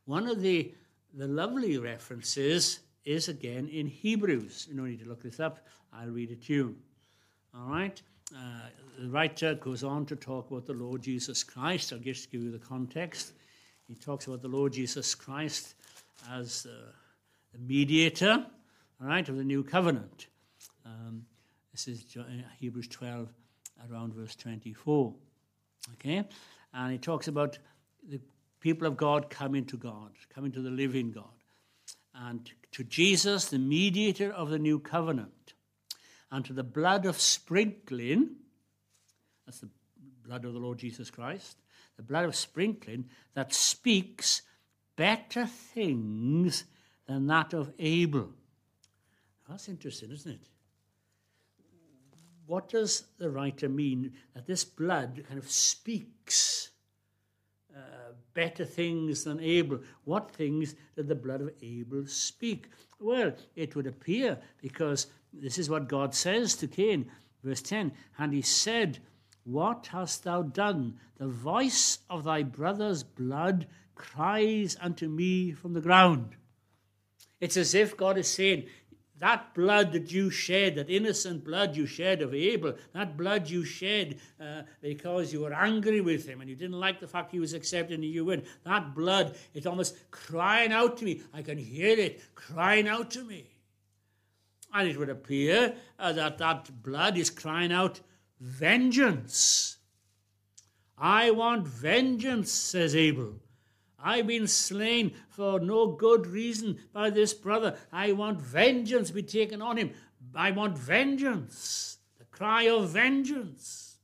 One 0.05 0.27
of 0.27 0.41
the, 0.41 0.73
the 1.13 1.27
lovely 1.27 1.77
references 1.77 2.79
is 3.03 3.27
again 3.27 3.67
in 3.67 3.87
Hebrews. 3.87 4.67
You 4.69 4.77
don't 4.77 4.89
need 4.89 4.99
to 4.99 5.09
look 5.09 5.23
this 5.23 5.39
up, 5.39 5.65
I'll 5.93 6.09
read 6.09 6.31
it 6.31 6.45
to 6.45 6.53
you. 6.53 6.75
All 7.55 7.69
right? 7.69 8.01
Uh, 8.35 8.69
the 8.99 9.09
writer 9.09 9.55
goes 9.55 9.83
on 9.83 10.05
to 10.07 10.15
talk 10.15 10.49
about 10.49 10.65
the 10.65 10.73
Lord 10.73 11.01
Jesus 11.01 11.43
Christ. 11.43 11.93
I'll 11.93 11.99
just 11.99 12.31
give 12.31 12.43
you 12.43 12.51
the 12.51 12.59
context. 12.59 13.33
He 13.87 13.95
talks 13.95 14.27
about 14.27 14.41
the 14.41 14.47
Lord 14.47 14.73
Jesus 14.73 15.13
Christ 15.13 15.75
as 16.31 16.65
uh, 16.69 16.91
the 17.53 17.59
mediator, 17.59 18.45
all 19.01 19.07
right, 19.07 19.27
of 19.27 19.37
the 19.37 19.43
new 19.43 19.63
covenant. 19.63 20.27
Um, 20.85 21.25
this 21.71 21.87
is 21.87 22.05
Hebrews 22.59 22.87
12, 22.87 23.29
around 23.89 24.13
verse 24.13 24.35
24. 24.35 25.13
Okay? 25.93 26.23
And 26.73 26.91
he 26.91 26.97
talks 26.97 27.27
about 27.27 27.57
the 28.07 28.19
people 28.59 28.87
of 28.87 28.97
God 28.97 29.29
coming 29.29 29.65
to 29.65 29.77
God, 29.77 30.11
coming 30.33 30.51
to 30.51 30.61
the 30.61 30.69
living 30.69 31.11
God. 31.11 31.25
And 32.13 32.49
to 32.71 32.83
Jesus, 32.83 33.49
the 33.49 33.59
mediator 33.59 34.31
of 34.31 34.49
the 34.49 34.59
new 34.59 34.79
covenant, 34.79 35.53
and 36.31 36.43
to 36.45 36.53
the 36.53 36.63
blood 36.63 37.05
of 37.05 37.19
sprinkling, 37.19 38.35
that's 39.45 39.59
the 39.59 39.69
blood 40.25 40.45
of 40.45 40.53
the 40.53 40.59
Lord 40.59 40.79
Jesus 40.79 41.11
Christ, 41.11 41.57
the 41.97 42.03
blood 42.03 42.25
of 42.25 42.35
sprinkling 42.35 43.09
that 43.33 43.53
speaks 43.53 44.41
better 44.95 45.45
things 45.45 46.65
than 47.07 47.27
that 47.27 47.53
of 47.53 47.71
Abel. 47.79 48.29
That's 49.47 49.69
interesting, 49.69 50.11
isn't 50.11 50.31
it? 50.31 50.49
What 52.47 52.69
does 52.69 53.05
the 53.17 53.29
writer 53.29 53.69
mean 53.69 54.13
that 54.33 54.45
this 54.45 54.63
blood 54.63 55.23
kind 55.27 55.39
of 55.39 55.49
speaks 55.49 56.69
uh, 57.75 58.11
better 58.33 58.65
things 58.65 59.23
than 59.23 59.39
Abel? 59.39 59.79
What 60.03 60.31
things 60.31 60.75
did 60.95 61.07
the 61.07 61.15
blood 61.15 61.41
of 61.41 61.51
Abel 61.61 62.05
speak? 62.05 62.69
Well, 62.99 63.33
it 63.55 63.75
would 63.75 63.87
appear 63.87 64.37
because 64.61 65.07
this 65.33 65.57
is 65.57 65.69
what 65.69 65.89
God 65.89 66.13
says 66.13 66.55
to 66.57 66.67
Cain, 66.67 67.11
verse 67.43 67.61
10 67.61 67.91
And 68.17 68.33
he 68.33 68.41
said, 68.41 68.99
What 69.43 69.87
hast 69.91 70.23
thou 70.23 70.43
done? 70.43 70.99
The 71.17 71.27
voice 71.27 71.99
of 72.09 72.23
thy 72.23 72.43
brother's 72.43 73.03
blood 73.03 73.67
cries 73.95 74.77
unto 74.79 75.07
me 75.07 75.51
from 75.51 75.73
the 75.73 75.81
ground. 75.81 76.35
It's 77.39 77.57
as 77.57 77.73
if 77.75 77.97
God 77.97 78.17
is 78.17 78.27
saying, 78.27 78.65
that 79.19 79.53
blood 79.53 79.93
that 79.93 80.11
you 80.11 80.29
shed, 80.29 80.75
that 80.75 80.89
innocent 80.89 81.43
blood 81.43 81.75
you 81.75 81.85
shed 81.85 82.21
of 82.21 82.33
Abel, 82.33 82.75
that 82.93 83.15
blood 83.15 83.49
you 83.49 83.63
shed 83.63 84.19
uh, 84.41 84.63
because 84.81 85.31
you 85.31 85.41
were 85.41 85.53
angry 85.53 86.01
with 86.01 86.27
him 86.27 86.41
and 86.41 86.49
you 86.49 86.55
didn't 86.55 86.79
like 86.79 86.99
the 86.99 87.07
fact 87.07 87.31
he 87.31 87.39
was 87.39 87.53
accepted 87.53 87.95
and 87.95 88.03
you 88.03 88.25
weren't, 88.25 88.45
that 88.65 88.93
blood 88.93 89.37
is 89.53 89.65
almost 89.65 89.95
crying 90.11 90.73
out 90.73 90.97
to 90.97 91.05
me. 91.05 91.21
I 91.33 91.41
can 91.41 91.57
hear 91.57 91.97
it 91.97 92.21
crying 92.35 92.87
out 92.87 93.09
to 93.11 93.23
me. 93.23 93.47
And 94.73 94.89
it 94.89 94.99
would 94.99 95.09
appear 95.09 95.75
uh, 95.97 96.11
that 96.13 96.37
that 96.39 96.83
blood 96.83 97.17
is 97.17 97.29
crying 97.29 97.71
out 97.71 98.01
vengeance. 98.41 99.77
I 100.97 101.31
want 101.31 101.67
vengeance, 101.67 102.51
says 102.51 102.95
Abel. 102.95 103.35
I've 103.99 104.27
been 104.27 104.47
slain 104.47 105.13
for 105.29 105.59
no 105.59 105.87
good 105.87 106.27
reason 106.27 106.79
by 106.93 107.09
this 107.09 107.33
brother. 107.33 107.77
I 107.91 108.11
want 108.11 108.41
vengeance 108.41 109.11
be 109.11 109.23
taken 109.23 109.61
on 109.61 109.77
him. 109.77 109.91
I 110.35 110.51
want 110.51 110.77
vengeance. 110.77 111.97
The 112.19 112.25
cry 112.25 112.63
of 112.63 112.89
vengeance. 112.89 113.97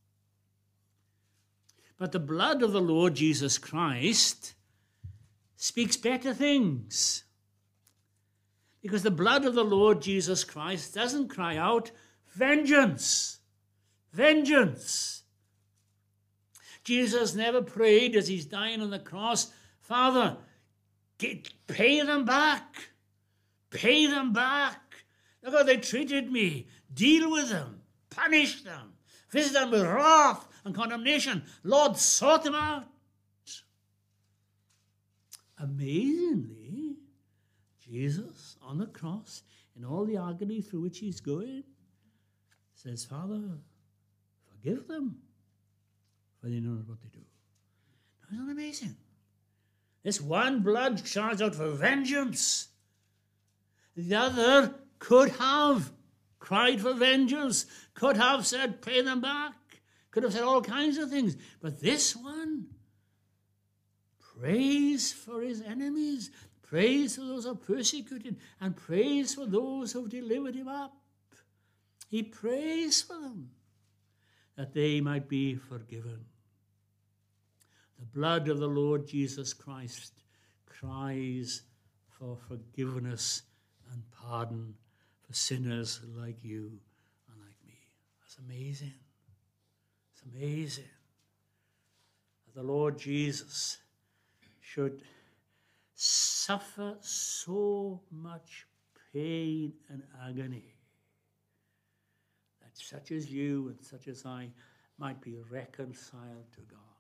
But 1.98 2.12
the 2.12 2.20
blood 2.20 2.64
of 2.64 2.72
the 2.72 2.82
Lord 2.82 3.16
Jesus 3.16 3.58
Christ 3.58 4.56
speaks 5.56 5.98
better 5.98 6.34
things. 6.34 7.24
Because 8.82 9.04
the 9.04 9.12
blood 9.12 9.46
of 9.46 9.54
the 9.54 9.64
Lord 9.64 10.02
Jesus 10.02 10.44
Christ 10.44 10.96
doesn't 10.96 11.28
cry 11.28 11.58
out, 11.58 11.92
vengeance, 12.34 13.40
vengeance. 14.12 15.22
Jesus 16.84 17.36
never 17.36 17.62
prayed 17.62 18.16
as 18.16 18.28
he's 18.28 18.46
dying 18.46 18.82
on 18.82 18.90
the 18.90 18.98
cross, 18.98 19.52
Father, 19.92 20.38
get, 21.18 21.50
pay 21.68 22.02
them 22.02 22.24
back, 22.24 22.92
pay 23.72 24.08
them 24.08 24.32
back. 24.32 24.80
Look 25.44 25.54
how 25.54 25.64
they 25.64 25.76
treated 25.76 26.32
me. 26.32 26.68
Deal 26.94 27.30
with 27.30 27.50
them, 27.50 27.82
punish 28.10 28.62
them, 28.62 28.94
visit 29.32 29.52
them 29.52 29.70
with 29.70 29.82
wrath 29.82 30.48
and 30.64 30.74
condemnation. 30.74 31.44
Lord, 31.66 31.98
sort 31.98 32.44
them 32.44 32.56
out. 32.56 32.86
Amazingly, 35.58 36.96
Jesus 37.86 38.56
on 38.62 38.78
the 38.78 38.86
cross, 38.86 39.44
in 39.76 39.84
all 39.84 40.06
the 40.06 40.16
agony 40.16 40.62
through 40.62 40.84
which 40.84 41.00
he's 41.00 41.20
going, 41.20 41.66
says, 42.76 43.04
Father, 43.04 43.42
forgive 44.48 44.88
them, 44.88 45.18
for 46.40 46.48
they 46.48 46.62
know 46.62 46.76
not 46.76 46.88
what 46.88 47.02
they 47.02 47.10
do. 47.10 47.26
Isn't 48.32 48.46
that 48.46 48.52
amazing? 48.54 48.96
This 50.04 50.20
one 50.20 50.62
blood 50.62 51.04
cries 51.12 51.42
out 51.42 51.56
for 51.56 51.72
vengeance. 51.72 52.70
The 53.96 54.16
other 54.16 54.76
could 55.00 55.32
have 55.32 55.92
cried 56.40 56.82
for 56.82 56.94
vengeance, 56.94 57.66
could 57.94 58.18
have 58.18 58.46
said, 58.46 58.82
pay 58.82 59.02
them 59.02 59.22
back, 59.22 59.54
could 60.10 60.24
have 60.24 60.34
said 60.34 60.44
all 60.44 60.62
kinds 60.62 60.98
of 60.98 61.10
things. 61.10 61.38
But 61.62 61.82
this 61.82 62.16
one 62.16 62.68
prays 64.40 65.14
for 65.14 65.42
his 65.42 65.62
enemies, 65.62 66.32
prays 66.64 67.16
for 67.16 67.22
those 67.22 67.44
who 67.44 67.52
are 67.52 67.56
persecuted, 67.56 68.38
and 68.60 68.76
prays 68.76 69.36
for 69.36 69.46
those 69.46 69.92
who 69.92 70.02
have 70.02 70.10
delivered 70.10 70.56
him 70.56 70.68
up. 70.68 70.94
He 72.10 72.24
prays 72.24 73.02
for 73.02 73.14
them 73.14 73.52
that 74.58 74.74
they 74.74 75.00
might 75.00 75.30
be 75.30 75.56
forgiven. 75.56 76.26
The 78.02 78.20
blood 78.20 78.48
of 78.50 78.58
the 78.58 78.68
Lord 78.68 79.06
Jesus 79.06 79.54
Christ 79.54 80.24
cries 80.66 81.62
for 82.10 82.36
forgiveness 82.48 83.44
and 83.94 84.02
pardon 84.12 84.74
for 85.22 85.34
sinners 85.34 86.02
like 86.18 86.44
you 86.44 86.80
and 87.30 87.40
like 87.40 87.58
me. 87.64 87.78
That's 88.20 88.40
amazing. 88.40 88.94
It's 90.12 90.24
amazing 90.36 90.90
that 92.48 92.60
the 92.60 92.66
Lord 92.66 92.98
Jesus 92.98 93.78
should 94.62 95.04
suffer 95.94 96.96
so 97.02 98.02
much 98.10 98.66
pain 99.14 99.74
and 99.90 100.02
agony 100.28 100.74
that 102.62 102.76
such 102.76 103.12
as 103.12 103.30
you 103.30 103.68
and 103.68 103.80
such 103.80 104.08
as 104.08 104.26
I 104.26 104.50
might 104.98 105.22
be 105.22 105.36
reconciled 105.52 106.52
to 106.56 106.62
God. 106.62 106.91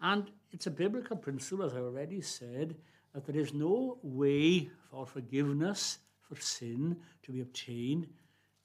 And 0.00 0.30
it's 0.50 0.66
a 0.66 0.70
biblical 0.70 1.16
principle, 1.16 1.64
as 1.64 1.74
I 1.74 1.78
already 1.78 2.20
said, 2.22 2.76
that 3.14 3.26
there 3.26 3.36
is 3.36 3.52
no 3.52 3.98
way 4.02 4.70
for 4.90 5.06
forgiveness 5.06 5.98
for 6.20 6.40
sin 6.40 6.96
to 7.22 7.32
be 7.32 7.40
obtained, 7.40 8.06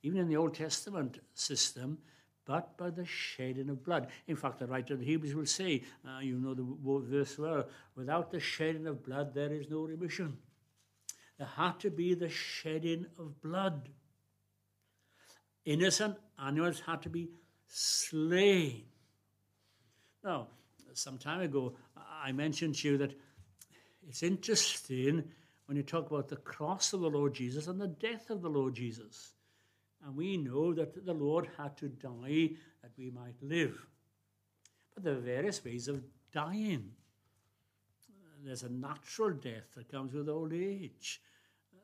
even 0.04 0.20
in 0.20 0.28
the 0.28 0.38
Old 0.38 0.54
Testament 0.54 1.20
system, 1.34 1.98
but 2.46 2.78
by 2.78 2.92
the 2.92 3.06
shedding 3.06 3.70
of 3.70 3.84
blood. 3.84 4.08
In 4.28 4.36
fact, 4.36 4.60
the 4.60 4.68
writer 4.68 4.94
of 4.94 5.00
the 5.00 5.06
Hebrews 5.06 5.34
will 5.34 5.48
say, 5.48 5.84
uh, 6.08 6.20
you 6.20 6.38
know 6.38 6.54
the 6.54 6.66
verse 7.10 7.38
well, 7.40 7.68
without 7.96 8.30
the 8.30 8.40
shedding 8.40 8.86
of 8.86 9.04
blood, 9.04 9.34
there 9.34 9.52
is 9.52 9.70
no 9.70 9.82
remission. 9.82 10.38
There 11.38 11.48
had 11.48 11.80
to 11.80 11.90
be 11.90 12.14
the 12.14 12.30
shedding 12.30 13.08
of 13.18 13.42
blood. 13.42 13.90
Innocent 15.66 16.18
animals 16.40 16.82
had 16.86 17.02
to 17.02 17.10
be 17.10 17.30
slain. 17.68 18.84
Now, 20.24 20.48
some 20.98 21.18
time 21.18 21.42
ago, 21.42 21.76
I 22.24 22.32
mentioned 22.32 22.76
to 22.76 22.90
you 22.90 22.98
that 22.98 23.14
it's 24.08 24.24
interesting 24.24 25.24
when 25.66 25.78
you 25.78 25.84
talk 25.84 26.10
about 26.10 26.28
the 26.28 26.38
cross 26.38 26.94
of 26.94 27.02
the 27.02 27.10
Lord 27.10 27.34
Jesus 27.34 27.68
and 27.68 27.80
the 27.80 27.88
death 27.88 28.30
of 28.30 28.42
the 28.42 28.50
Lord 28.50 28.76
Jesus. 28.76 29.34
And 30.06 30.16
we 30.16 30.38
know 30.38 30.74
that 30.74 31.06
the 31.06 31.14
Lord 31.14 31.50
had 31.58 31.76
to 31.78 31.88
die 31.90 32.52
that 32.82 32.92
we 32.98 33.10
might 33.10 33.42
live. 33.42 33.76
But 34.94 35.04
there 35.04 35.14
are 35.14 35.20
various 35.20 35.64
ways 35.64 35.88
of 35.88 36.04
dying. 36.32 36.92
There's 38.44 38.64
a 38.64 38.70
natural 38.70 39.32
death 39.32 39.74
that 39.76 39.92
comes 39.92 40.14
with 40.14 40.30
old 40.30 40.54
age. 40.54 41.20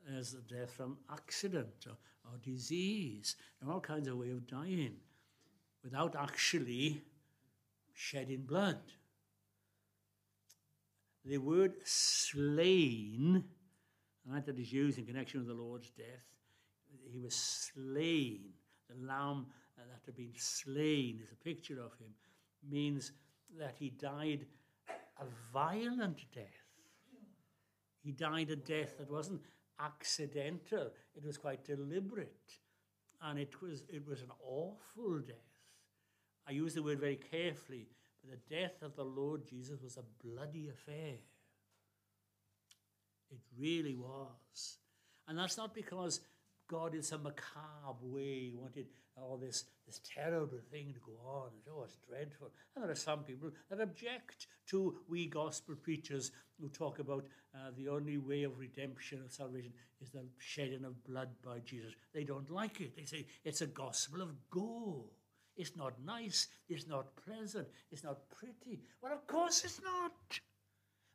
There's 0.08 0.34
a 0.34 0.54
death 0.54 0.70
from 0.70 0.98
accident 1.12 1.86
or, 1.86 1.96
or 2.30 2.38
disease, 2.38 3.34
and 3.60 3.70
all 3.70 3.80
kinds 3.80 4.06
of 4.06 4.16
ways 4.16 4.32
of 4.32 4.46
dying 4.46 4.94
without 5.82 6.14
actually 6.14 7.02
shedding 7.92 8.42
blood 8.42 8.78
the 11.24 11.38
word 11.38 11.74
slain, 11.84 13.44
right, 14.26 14.44
that 14.44 14.58
is 14.58 14.72
used 14.72 14.98
in 14.98 15.06
connection 15.06 15.40
with 15.40 15.48
the 15.48 15.62
Lord's 15.62 15.90
death, 15.90 16.24
he 17.10 17.18
was 17.18 17.34
slain. 17.34 18.40
The 18.88 19.06
lamb 19.06 19.46
that 19.76 19.86
had 20.04 20.16
been 20.16 20.32
slain 20.36 21.20
is 21.22 21.32
a 21.32 21.44
picture 21.44 21.80
of 21.80 21.92
him, 21.98 22.14
means 22.68 23.12
that 23.58 23.74
he 23.78 23.90
died 23.90 24.46
a 25.20 25.24
violent 25.52 26.24
death. 26.34 26.46
He 28.02 28.12
died 28.12 28.50
a 28.50 28.56
death 28.56 28.98
that 28.98 29.10
wasn't 29.10 29.42
accidental, 29.78 30.90
it 31.16 31.24
was 31.24 31.38
quite 31.38 31.64
deliberate. 31.64 32.58
And 33.24 33.38
it 33.38 33.62
was, 33.62 33.84
it 33.88 34.06
was 34.06 34.22
an 34.22 34.32
awful 34.44 35.20
death. 35.20 35.36
I 36.46 36.52
use 36.52 36.74
the 36.74 36.82
word 36.82 36.98
very 36.98 37.16
carefully 37.16 37.86
the 38.30 38.54
death 38.54 38.82
of 38.82 38.96
the 38.96 39.04
Lord 39.04 39.46
Jesus 39.48 39.80
was 39.82 39.96
a 39.96 40.26
bloody 40.26 40.68
affair. 40.68 41.16
It 43.30 43.40
really 43.58 43.96
was. 43.96 44.78
And 45.26 45.38
that's 45.38 45.56
not 45.56 45.74
because 45.74 46.20
God 46.68 46.94
in 46.94 47.02
some 47.02 47.22
macabre 47.22 48.02
way 48.02 48.52
wanted 48.54 48.86
all 49.16 49.36
this, 49.36 49.64
this 49.86 50.00
terrible 50.14 50.58
thing 50.70 50.94
to 50.94 51.00
go 51.00 51.12
on. 51.24 51.50
Oh, 51.70 51.82
it's 51.84 51.98
dreadful. 52.08 52.50
And 52.74 52.84
there 52.84 52.90
are 52.90 52.94
some 52.94 53.24
people 53.24 53.50
that 53.70 53.80
object 53.80 54.46
to 54.68 54.96
we 55.08 55.26
gospel 55.26 55.74
preachers 55.74 56.30
who 56.60 56.68
talk 56.68 56.98
about 56.98 57.26
uh, 57.54 57.70
the 57.76 57.88
only 57.88 58.18
way 58.18 58.44
of 58.44 58.58
redemption 58.58 59.18
and 59.20 59.30
salvation 59.30 59.72
is 60.00 60.10
the 60.10 60.24
shedding 60.38 60.84
of 60.84 61.04
blood 61.04 61.28
by 61.44 61.58
Jesus. 61.58 61.92
They 62.14 62.24
don't 62.24 62.50
like 62.50 62.80
it. 62.80 62.96
They 62.96 63.04
say 63.04 63.26
it's 63.44 63.60
a 63.60 63.66
gospel 63.66 64.22
of 64.22 64.30
gore. 64.50 65.04
It's 65.56 65.76
not 65.76 65.94
nice. 66.04 66.48
It's 66.68 66.86
not 66.86 67.14
pleasant. 67.16 67.68
It's 67.90 68.04
not 68.04 68.28
pretty. 68.30 68.80
Well, 69.02 69.12
of 69.12 69.26
course 69.26 69.64
it's 69.64 69.80
not. 69.82 70.40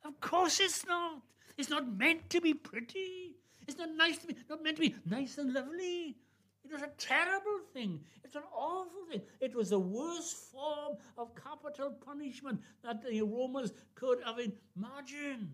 Of 0.06 0.20
course 0.22 0.60
it's 0.60 0.86
not. 0.86 1.22
It's 1.58 1.70
not 1.70 1.98
meant 1.98 2.30
to 2.30 2.42
be 2.42 2.54
pretty. 2.54 3.36
It's 3.68 3.78
not 3.78 3.90
nice 3.96 4.20
to 4.20 4.28
be, 4.28 4.36
not 4.50 4.64
meant 4.64 4.78
to 4.78 4.82
be 4.82 4.96
nice 5.06 5.38
and 5.38 5.54
lovely. 5.54 6.16
It 6.64 6.72
was 6.72 6.82
a 6.82 6.92
terrible 6.98 7.60
thing. 7.74 8.02
It's 8.24 8.36
an 8.36 8.44
awful 8.54 9.06
thing. 9.10 9.22
It 9.40 9.56
was 9.56 9.70
the 9.70 9.80
worst 9.80 10.36
form 10.52 10.98
of 11.18 11.34
capital 11.36 11.92
punishment 12.06 12.62
that 12.84 13.02
the 13.04 13.22
Romans 13.22 13.72
could 13.96 14.20
have 14.26 14.38
imagined. 14.40 15.50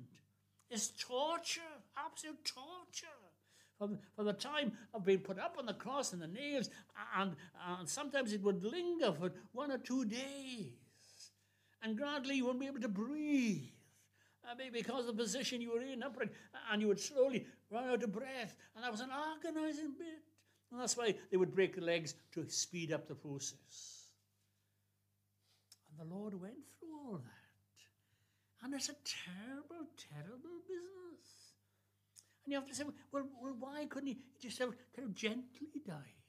It's 0.69 0.89
torture, 0.89 1.61
absolute 1.95 2.43
torture 2.43 3.07
from, 3.77 3.97
from 4.15 4.25
the 4.25 4.33
time 4.33 4.73
of 4.93 5.05
being 5.05 5.19
put 5.19 5.39
up 5.39 5.55
on 5.57 5.65
the 5.65 5.73
cross 5.73 6.13
and 6.13 6.21
the 6.21 6.27
nails, 6.27 6.69
and, 7.17 7.35
and 7.67 7.87
sometimes 7.87 8.33
it 8.33 8.41
would 8.41 8.63
linger 8.63 9.11
for 9.11 9.31
one 9.51 9.71
or 9.71 9.77
two 9.77 10.05
days. 10.05 10.71
And 11.81 11.97
gradually 11.97 12.35
you 12.35 12.45
wouldn't 12.45 12.61
be 12.61 12.67
able 12.67 12.81
to 12.81 12.87
breathe. 12.87 13.63
Uh, 14.45 14.55
because 14.73 15.07
of 15.07 15.15
the 15.15 15.23
position 15.23 15.61
you 15.61 15.71
were 15.71 15.81
in, 15.81 16.03
upright, 16.03 16.29
and 16.69 16.81
you 16.81 16.87
would 16.89 16.99
slowly 16.99 17.45
run 17.71 17.89
out 17.89 18.03
of 18.03 18.11
breath. 18.11 18.55
And 18.75 18.83
that 18.83 18.91
was 18.91 18.99
an 18.99 19.09
agonizing 19.09 19.93
bit. 19.97 20.21
And 20.69 20.81
that's 20.81 20.97
why 20.97 21.15
they 21.31 21.37
would 21.37 21.55
break 21.55 21.75
the 21.75 21.81
legs 21.81 22.15
to 22.33 22.49
speed 22.49 22.91
up 22.91 23.07
the 23.07 23.15
process. 23.15 24.09
And 25.87 26.09
the 26.09 26.13
Lord 26.13 26.39
went 26.41 26.55
through 26.79 26.93
all 26.93 27.21
that. 27.23 28.65
And 28.65 28.73
it's 28.73 28.89
a 28.89 28.95
terrible, 29.05 29.87
terrible 30.11 30.59
business. 30.67 30.92
And 32.45 32.51
you 32.51 32.59
have 32.59 32.67
to 32.67 32.75
say, 32.75 32.83
well, 33.11 33.27
well 33.41 33.55
why 33.59 33.85
couldn't 33.85 34.07
he 34.07 34.17
he 34.33 34.47
just 34.47 34.59
have 34.59 34.73
kind 34.95 35.07
of 35.07 35.15
gently 35.15 35.81
died? 35.85 36.19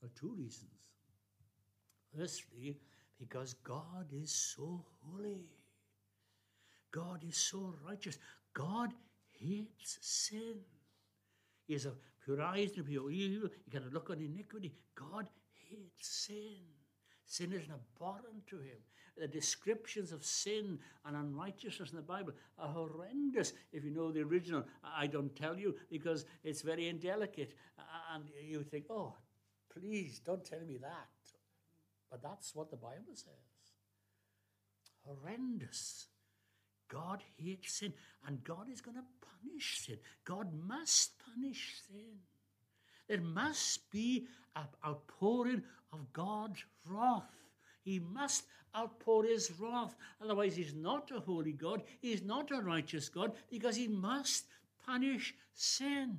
Well, 0.00 0.10
two 0.14 0.34
reasons. 0.34 0.70
Firstly, 2.16 2.78
because 3.18 3.54
God 3.54 4.06
is 4.12 4.32
so 4.32 4.84
holy. 5.02 5.48
God 6.92 7.24
is 7.26 7.36
so 7.36 7.74
righteous. 7.86 8.18
God 8.52 8.92
hates 9.32 9.98
sin. 10.00 10.60
He 11.66 11.72
has 11.72 11.86
a 11.86 11.92
pure 12.24 12.40
eyes 12.40 12.70
and 12.76 12.86
pure 12.86 13.10
evil. 13.10 13.48
He 13.64 13.70
cannot 13.70 13.92
look 13.92 14.10
on 14.10 14.20
iniquity. 14.20 14.72
God 14.94 15.28
hates 15.68 16.26
sin. 16.26 16.83
Sin 17.34 17.52
is 17.52 17.64
abhorrent 17.68 18.46
to 18.46 18.58
him. 18.58 18.78
The 19.18 19.26
descriptions 19.26 20.12
of 20.12 20.24
sin 20.24 20.78
and 21.04 21.16
unrighteousness 21.16 21.90
in 21.90 21.96
the 21.96 22.02
Bible 22.02 22.32
are 22.60 22.68
horrendous. 22.68 23.52
If 23.72 23.82
you 23.82 23.90
know 23.90 24.12
the 24.12 24.22
original, 24.22 24.62
I 24.84 25.08
don't 25.08 25.34
tell 25.34 25.58
you 25.58 25.74
because 25.90 26.26
it's 26.44 26.62
very 26.62 26.88
indelicate. 26.88 27.54
And 28.14 28.22
you 28.40 28.62
think, 28.62 28.84
oh, 28.88 29.16
please 29.68 30.20
don't 30.24 30.44
tell 30.44 30.60
me 30.60 30.76
that. 30.76 31.08
But 32.08 32.22
that's 32.22 32.54
what 32.54 32.70
the 32.70 32.76
Bible 32.76 33.14
says. 33.14 33.34
Horrendous. 35.04 36.06
God 36.88 37.20
hates 37.36 37.80
sin, 37.80 37.94
and 38.28 38.44
God 38.44 38.70
is 38.72 38.80
going 38.80 38.96
to 38.96 39.02
punish 39.42 39.80
sin. 39.84 39.98
God 40.24 40.54
must 40.54 41.14
punish 41.18 41.80
sin. 41.88 42.20
There 43.08 43.20
must 43.20 43.90
be 43.90 44.26
an 44.56 44.66
outpouring 44.86 45.62
of 45.92 46.12
God's 46.12 46.64
wrath. 46.86 47.30
He 47.82 47.98
must 47.98 48.44
outpour 48.76 49.24
his 49.24 49.52
wrath. 49.58 49.94
Otherwise, 50.20 50.56
he's 50.56 50.74
not 50.74 51.10
a 51.10 51.20
holy 51.20 51.52
God. 51.52 51.82
He's 52.00 52.22
not 52.22 52.50
a 52.50 52.60
righteous 52.60 53.08
God 53.08 53.32
because 53.50 53.76
he 53.76 53.88
must 53.88 54.46
punish 54.84 55.34
sin. 55.52 56.18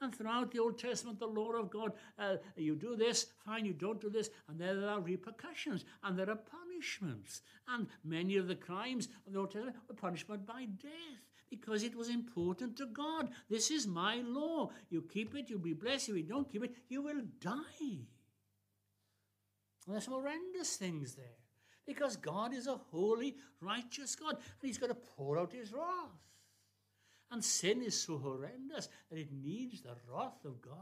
And 0.00 0.14
throughout 0.14 0.50
the 0.50 0.58
Old 0.58 0.78
Testament, 0.78 1.18
the 1.18 1.26
law 1.26 1.52
of 1.52 1.70
God, 1.70 1.92
uh, 2.18 2.36
you 2.54 2.76
do 2.76 2.96
this, 2.96 3.28
fine, 3.46 3.64
you 3.64 3.72
don't 3.72 4.00
do 4.00 4.10
this, 4.10 4.28
and 4.46 4.58
there 4.58 4.86
are 4.86 5.00
repercussions 5.00 5.86
and 6.04 6.18
there 6.18 6.28
are 6.28 6.36
punishments. 6.36 7.40
And 7.66 7.86
many 8.04 8.36
of 8.36 8.46
the 8.46 8.56
crimes 8.56 9.08
of 9.26 9.32
the 9.32 9.38
Old 9.38 9.52
Testament 9.52 9.76
were 9.88 9.94
punishment 9.94 10.46
by 10.46 10.66
death 10.66 11.25
because 11.50 11.82
it 11.82 11.94
was 11.94 12.08
important 12.08 12.76
to 12.76 12.86
God. 12.86 13.30
This 13.48 13.70
is 13.70 13.86
my 13.86 14.22
law. 14.24 14.70
You 14.90 15.02
keep 15.02 15.34
it, 15.34 15.48
you'll 15.48 15.58
be 15.60 15.72
blessed. 15.72 16.10
If 16.10 16.16
you 16.16 16.22
don't 16.22 16.50
keep 16.50 16.64
it, 16.64 16.74
you 16.88 17.02
will 17.02 17.22
die. 17.40 18.06
And 19.86 19.94
there's 19.94 20.06
horrendous 20.06 20.76
things 20.76 21.14
there 21.14 21.38
because 21.86 22.16
God 22.16 22.52
is 22.52 22.66
a 22.66 22.80
holy, 22.90 23.36
righteous 23.60 24.16
God, 24.16 24.34
and 24.34 24.42
He's 24.62 24.78
going 24.78 24.92
to 24.92 24.98
pour 25.16 25.38
out 25.38 25.52
His 25.52 25.72
wrath. 25.72 26.10
And 27.30 27.44
sin 27.44 27.82
is 27.82 28.00
so 28.00 28.18
horrendous 28.18 28.88
that 29.10 29.18
it 29.18 29.32
needs 29.32 29.82
the 29.82 29.94
wrath 30.08 30.44
of 30.44 30.60
God. 30.60 30.74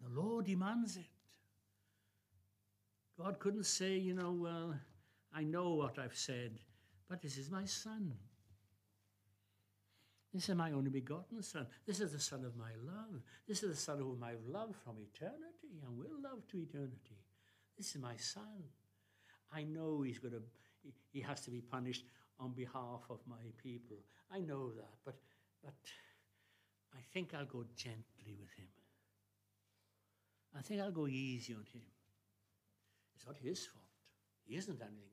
And 0.00 0.14
the 0.14 0.20
Lord 0.20 0.46
demands 0.46 0.96
it. 0.96 1.06
God 3.18 3.38
couldn't 3.38 3.66
say, 3.66 3.96
you 3.96 4.14
know, 4.14 4.32
well, 4.32 4.74
I 5.34 5.44
know 5.44 5.70
what 5.70 5.98
I've 5.98 6.16
said, 6.16 6.58
but 7.12 7.20
this 7.20 7.36
is 7.36 7.50
my 7.50 7.66
son. 7.66 8.10
This 10.32 10.48
is 10.48 10.54
my 10.54 10.72
only 10.72 10.88
begotten 10.88 11.42
Son. 11.42 11.66
This 11.86 12.00
is 12.00 12.12
the 12.12 12.18
Son 12.18 12.42
of 12.42 12.56
my 12.56 12.70
love. 12.86 13.20
This 13.46 13.62
is 13.62 13.68
the 13.68 13.76
Son 13.76 13.98
whom 13.98 14.24
I've 14.24 14.42
loved 14.48 14.76
from 14.82 14.96
eternity 14.98 15.76
and 15.84 15.98
will 15.98 16.22
love 16.24 16.48
to 16.48 16.58
eternity. 16.58 17.18
This 17.76 17.94
is 17.94 18.00
my 18.00 18.16
Son. 18.16 18.64
I 19.52 19.64
know 19.64 20.00
he's 20.00 20.20
going 20.20 20.32
to, 20.32 20.42
he 21.12 21.20
has 21.20 21.42
to 21.42 21.50
be 21.50 21.60
punished 21.60 22.04
on 22.40 22.54
behalf 22.54 23.02
of 23.10 23.18
my 23.28 23.44
people. 23.62 23.98
I 24.34 24.40
know 24.40 24.70
that, 24.70 24.94
but, 25.04 25.16
but 25.62 25.74
I 26.94 27.00
think 27.12 27.34
I'll 27.34 27.44
go 27.44 27.66
gently 27.76 28.34
with 28.40 28.52
him. 28.56 28.68
I 30.56 30.62
think 30.62 30.80
I'll 30.80 30.90
go 30.90 31.08
easy 31.08 31.52
on 31.52 31.66
him. 31.74 31.82
It's 33.14 33.26
not 33.26 33.36
his 33.36 33.66
fault. 33.66 33.84
He 34.46 34.56
isn't 34.56 34.80
anything. 34.80 35.11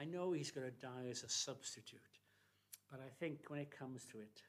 I 0.00 0.04
know 0.04 0.32
he's 0.32 0.50
going 0.50 0.66
to 0.66 0.86
die 0.86 1.08
as 1.10 1.24
a 1.24 1.28
substitute. 1.28 2.00
But 2.90 3.00
I 3.00 3.08
think 3.18 3.40
when 3.48 3.60
it 3.60 3.76
comes 3.76 4.04
to 4.12 4.18
it, 4.18 4.42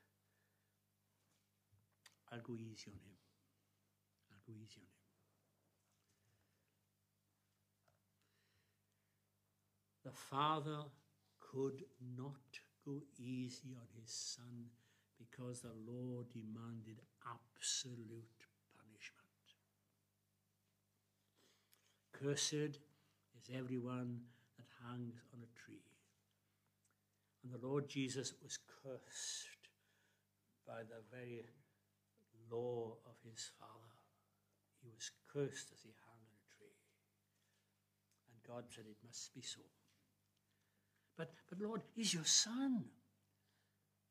I'll 2.31 2.39
go 2.39 2.53
easy 2.53 2.91
on 2.91 2.99
him. 2.99 3.17
I'll 4.31 4.43
go 4.45 4.53
easy 4.53 4.77
on 4.77 4.83
him. 4.83 4.99
The 10.05 10.12
Father 10.12 10.83
could 11.39 11.83
not 12.15 12.59
go 12.85 13.01
easy 13.17 13.75
on 13.75 13.88
his 13.99 14.12
Son 14.12 14.69
because 15.17 15.62
the 15.62 15.73
law 15.85 16.23
demanded 16.31 17.01
absolute 17.27 18.45
punishment. 18.77 19.19
Cursed 22.13 22.79
is 23.38 23.49
everyone 23.53 24.21
hangs 24.86 25.22
on 25.34 25.39
a 25.42 25.52
tree. 25.58 25.84
And 27.44 27.54
the 27.54 27.65
Lord 27.65 27.88
Jesus 27.88 28.34
was 28.44 28.58
cursed 28.84 29.70
by 30.68 30.82
the 30.84 31.02
very 31.12 31.46
law 32.52 32.98
of 33.06 33.15
his 33.24 33.52
Father. 33.60 33.96
He 34.84 34.89
was 34.89 35.12
cursed 35.32 35.72
as 35.74 35.82
he 35.84 35.94
hung 36.06 36.20
on 36.20 36.36
a 36.36 36.44
tree. 36.56 36.78
And 38.32 38.44
God 38.48 38.65
said 38.70 38.86
it 38.89 38.98
must 39.06 39.34
be 39.34 39.42
so. 39.42 39.62
But, 41.18 41.34
but 41.50 41.60
Lord, 41.60 41.82
he's 41.96 42.13
your 42.13 42.26
son. 42.26 42.86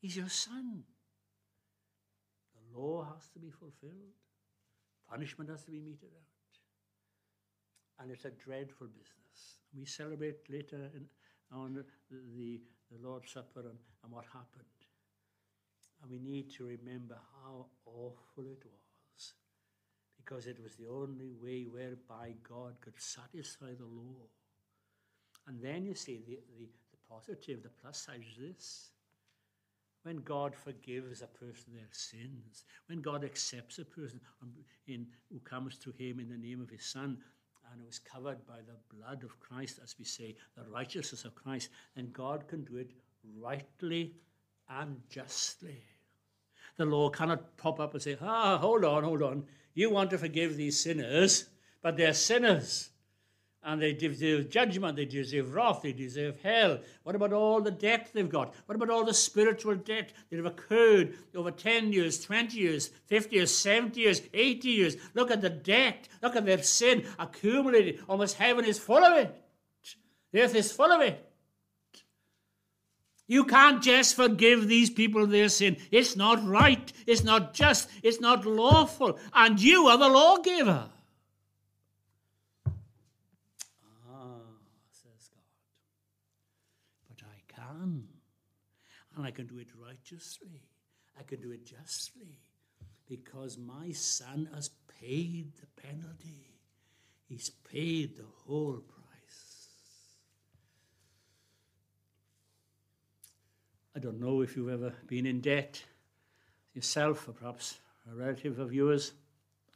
He's 0.00 0.16
your 0.16 0.28
son. 0.28 0.84
The 2.54 2.78
law 2.78 3.06
has 3.14 3.28
to 3.30 3.38
be 3.38 3.50
fulfilled. 3.50 4.14
Punishment 5.08 5.50
has 5.50 5.64
to 5.64 5.70
be 5.70 5.80
meted 5.80 6.10
out. 6.14 6.37
And 8.00 8.10
it's 8.10 8.24
a 8.24 8.30
dreadful 8.30 8.86
business. 8.86 9.58
We 9.76 9.84
celebrate 9.84 10.48
later 10.48 10.90
in, 10.94 11.06
on 11.52 11.74
the, 11.74 11.84
the 12.10 12.60
Lord's 13.02 13.32
Supper 13.32 13.60
and, 13.60 13.78
and 14.04 14.12
what 14.12 14.24
happened. 14.26 14.64
And 16.02 16.10
we 16.10 16.18
need 16.18 16.52
to 16.54 16.64
remember 16.64 17.18
how 17.42 17.66
awful 17.84 18.46
it 18.46 18.62
was 18.64 19.32
because 20.16 20.46
it 20.46 20.58
was 20.62 20.76
the 20.76 20.86
only 20.86 21.32
way 21.42 21.64
whereby 21.64 22.34
God 22.48 22.74
could 22.80 23.00
satisfy 23.00 23.72
the 23.78 23.86
law. 23.86 24.26
And 25.46 25.62
then 25.62 25.86
you 25.86 25.94
see 25.94 26.20
the, 26.26 26.38
the, 26.58 26.66
the 26.66 26.98
positive, 27.08 27.62
the 27.62 27.70
plus 27.82 28.02
side 28.02 28.22
is 28.28 28.36
this. 28.36 28.90
When 30.02 30.18
God 30.18 30.54
forgives 30.54 31.22
a 31.22 31.26
person 31.26 31.72
their 31.74 31.88
sins, 31.90 32.64
when 32.86 33.00
God 33.00 33.24
accepts 33.24 33.78
a 33.78 33.84
person 33.84 34.20
um, 34.42 34.52
in, 34.86 35.06
who 35.30 35.40
comes 35.40 35.76
to 35.78 35.92
him 35.98 36.20
in 36.20 36.28
the 36.28 36.36
name 36.36 36.60
of 36.60 36.70
his 36.70 36.84
Son, 36.84 37.18
and 37.72 37.80
it 37.80 37.86
was 37.86 37.98
covered 37.98 38.46
by 38.46 38.58
the 38.58 38.96
blood 38.96 39.22
of 39.24 39.38
Christ, 39.40 39.80
as 39.82 39.96
we 39.98 40.04
say, 40.04 40.36
the 40.56 40.64
righteousness 40.70 41.24
of 41.24 41.34
Christ, 41.34 41.70
then 41.96 42.10
God 42.12 42.48
can 42.48 42.64
do 42.64 42.76
it 42.76 42.90
rightly 43.38 44.14
and 44.68 45.00
justly. 45.10 45.82
The 46.76 46.84
law 46.84 47.10
cannot 47.10 47.56
pop 47.56 47.80
up 47.80 47.94
and 47.94 48.02
say, 48.02 48.16
ah, 48.20 48.58
hold 48.58 48.84
on, 48.84 49.04
hold 49.04 49.22
on. 49.22 49.44
You 49.74 49.90
want 49.90 50.10
to 50.10 50.18
forgive 50.18 50.56
these 50.56 50.78
sinners, 50.78 51.46
but 51.82 51.96
they're 51.96 52.14
sinners 52.14 52.90
and 53.64 53.82
they 53.82 53.92
deserve 53.92 54.48
judgment, 54.48 54.96
they 54.96 55.04
deserve 55.04 55.54
wrath, 55.54 55.82
they 55.82 55.92
deserve 55.92 56.40
hell. 56.40 56.78
What 57.02 57.16
about 57.16 57.32
all 57.32 57.60
the 57.60 57.70
debt 57.70 58.10
they've 58.12 58.28
got? 58.28 58.54
What 58.66 58.76
about 58.76 58.90
all 58.90 59.04
the 59.04 59.14
spiritual 59.14 59.74
debt 59.74 60.12
that 60.30 60.36
have 60.36 60.46
occurred 60.46 61.14
over 61.34 61.50
10 61.50 61.92
years, 61.92 62.24
20 62.24 62.56
years, 62.56 62.90
50 63.06 63.36
years, 63.36 63.54
70 63.54 64.00
years, 64.00 64.22
80 64.32 64.68
years? 64.68 64.96
Look 65.14 65.30
at 65.30 65.40
the 65.40 65.50
debt, 65.50 66.08
look 66.22 66.36
at 66.36 66.46
their 66.46 66.62
sin 66.62 67.04
accumulated. 67.18 68.00
Almost 68.08 68.36
heaven 68.36 68.64
is 68.64 68.78
full 68.78 69.04
of 69.04 69.16
it. 69.16 69.34
The 70.32 70.42
earth 70.42 70.54
is 70.54 70.72
full 70.72 70.92
of 70.92 71.00
it. 71.00 71.24
You 73.26 73.44
can't 73.44 73.82
just 73.82 74.14
forgive 74.14 74.68
these 74.68 74.88
people 74.88 75.26
their 75.26 75.50
sin. 75.50 75.76
It's 75.90 76.16
not 76.16 76.42
right. 76.46 76.90
It's 77.06 77.22
not 77.22 77.52
just. 77.52 77.90
It's 78.02 78.20
not 78.20 78.46
lawful. 78.46 79.18
And 79.34 79.60
you 79.60 79.86
are 79.88 79.98
the 79.98 80.08
lawgiver. 80.08 80.88
Can. 87.68 88.04
And 89.16 89.26
I 89.26 89.30
can 89.30 89.46
do 89.46 89.58
it 89.58 89.68
righteously. 89.76 90.62
I 91.18 91.22
can 91.22 91.40
do 91.40 91.50
it 91.50 91.66
justly. 91.66 92.40
Because 93.08 93.58
my 93.58 93.90
son 93.92 94.48
has 94.54 94.70
paid 95.00 95.52
the 95.56 95.82
penalty. 95.82 96.58
He's 97.28 97.50
paid 97.50 98.16
the 98.16 98.26
whole 98.44 98.80
price. 98.86 99.68
I 103.96 103.98
don't 103.98 104.20
know 104.20 104.42
if 104.42 104.56
you've 104.56 104.70
ever 104.70 104.92
been 105.06 105.26
in 105.26 105.40
debt 105.40 105.82
yourself, 106.74 107.28
or 107.28 107.32
perhaps 107.32 107.78
a 108.10 108.14
relative 108.14 108.58
of 108.58 108.72
yours 108.72 109.12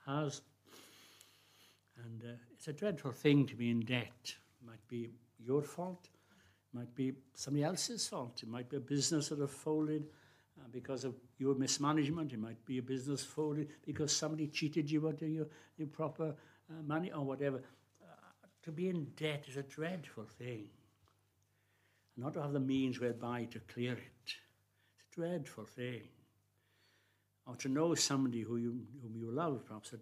has. 0.06 0.42
And 2.04 2.22
uh, 2.22 2.36
it's 2.52 2.68
a 2.68 2.72
dreadful 2.72 3.12
thing 3.12 3.46
to 3.46 3.56
be 3.56 3.70
in 3.70 3.80
debt. 3.80 4.12
It 4.24 4.66
might 4.66 4.86
be 4.88 5.10
your 5.38 5.62
fault, 5.62 6.08
might 6.74 6.94
be 6.94 7.12
somebody 7.34 7.64
else's 7.64 8.06
fault. 8.06 8.40
It 8.42 8.48
might 8.48 8.68
be 8.68 8.76
a 8.76 8.80
business 8.80 9.28
that 9.28 9.38
have 9.40 9.50
folded 9.50 10.04
uh, 10.58 10.68
because 10.70 11.04
of 11.04 11.14
your 11.38 11.54
mismanagement. 11.54 12.32
It 12.32 12.38
might 12.38 12.64
be 12.64 12.78
a 12.78 12.82
business 12.82 13.22
folded 13.22 13.68
because 13.84 14.12
somebody 14.12 14.48
cheated 14.48 14.90
you 14.90 15.06
out 15.08 15.22
of 15.22 15.28
your, 15.28 15.46
your 15.76 15.88
proper 15.88 16.34
uh, 16.70 16.82
money 16.86 17.12
or 17.12 17.24
whatever. 17.24 17.58
Uh, 18.02 18.14
to 18.62 18.72
be 18.72 18.88
in 18.88 19.06
debt 19.16 19.44
is 19.48 19.56
a 19.56 19.62
dreadful 19.62 20.24
thing. 20.24 20.68
Not 22.16 22.34
to 22.34 22.42
have 22.42 22.52
the 22.52 22.60
means 22.60 23.00
whereby 23.00 23.48
to 23.50 23.60
clear 23.60 23.92
it. 23.92 24.26
It's 24.26 24.36
a 25.10 25.20
dreadful 25.20 25.64
thing. 25.64 26.02
Or 27.46 27.56
to 27.56 27.68
know 27.68 27.94
somebody 27.94 28.42
who 28.42 28.56
you, 28.56 28.80
whom 29.02 29.16
you 29.16 29.30
love, 29.30 29.64
perhaps 29.66 29.92
a 29.92 29.98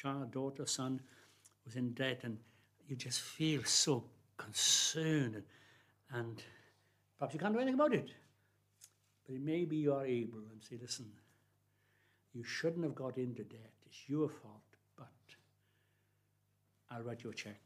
child, 0.00 0.30
daughter, 0.30 0.64
son 0.66 1.00
was 1.64 1.76
in 1.76 1.92
debt, 1.92 2.20
and 2.22 2.38
you 2.88 2.96
just 2.96 3.20
feel 3.20 3.62
so 3.64 4.04
concerned, 4.36 5.42
and, 6.12 6.42
perhaps 7.18 7.34
you 7.34 7.40
can't 7.40 7.52
do 7.52 7.60
anything 7.60 7.74
about 7.74 7.94
it. 7.94 8.10
But 9.26 9.40
maybe 9.40 9.76
you 9.76 9.94
are 9.94 10.04
able 10.04 10.40
and 10.50 10.62
say, 10.62 10.76
listen, 10.80 11.06
you 12.32 12.42
shouldn't 12.42 12.84
have 12.84 12.94
got 12.94 13.16
into 13.16 13.44
debt. 13.44 13.72
It's 13.86 14.08
your 14.08 14.28
fault, 14.28 14.62
but 14.96 15.06
I'll 16.90 17.02
write 17.02 17.22
you 17.22 17.30
a 17.30 17.34
check. 17.34 17.60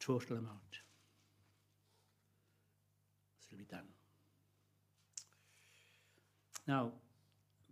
Total 0.00 0.36
amount. 0.36 0.80
It'll 3.46 3.58
be 3.58 3.64
done. 3.64 3.88
Now, 6.66 6.92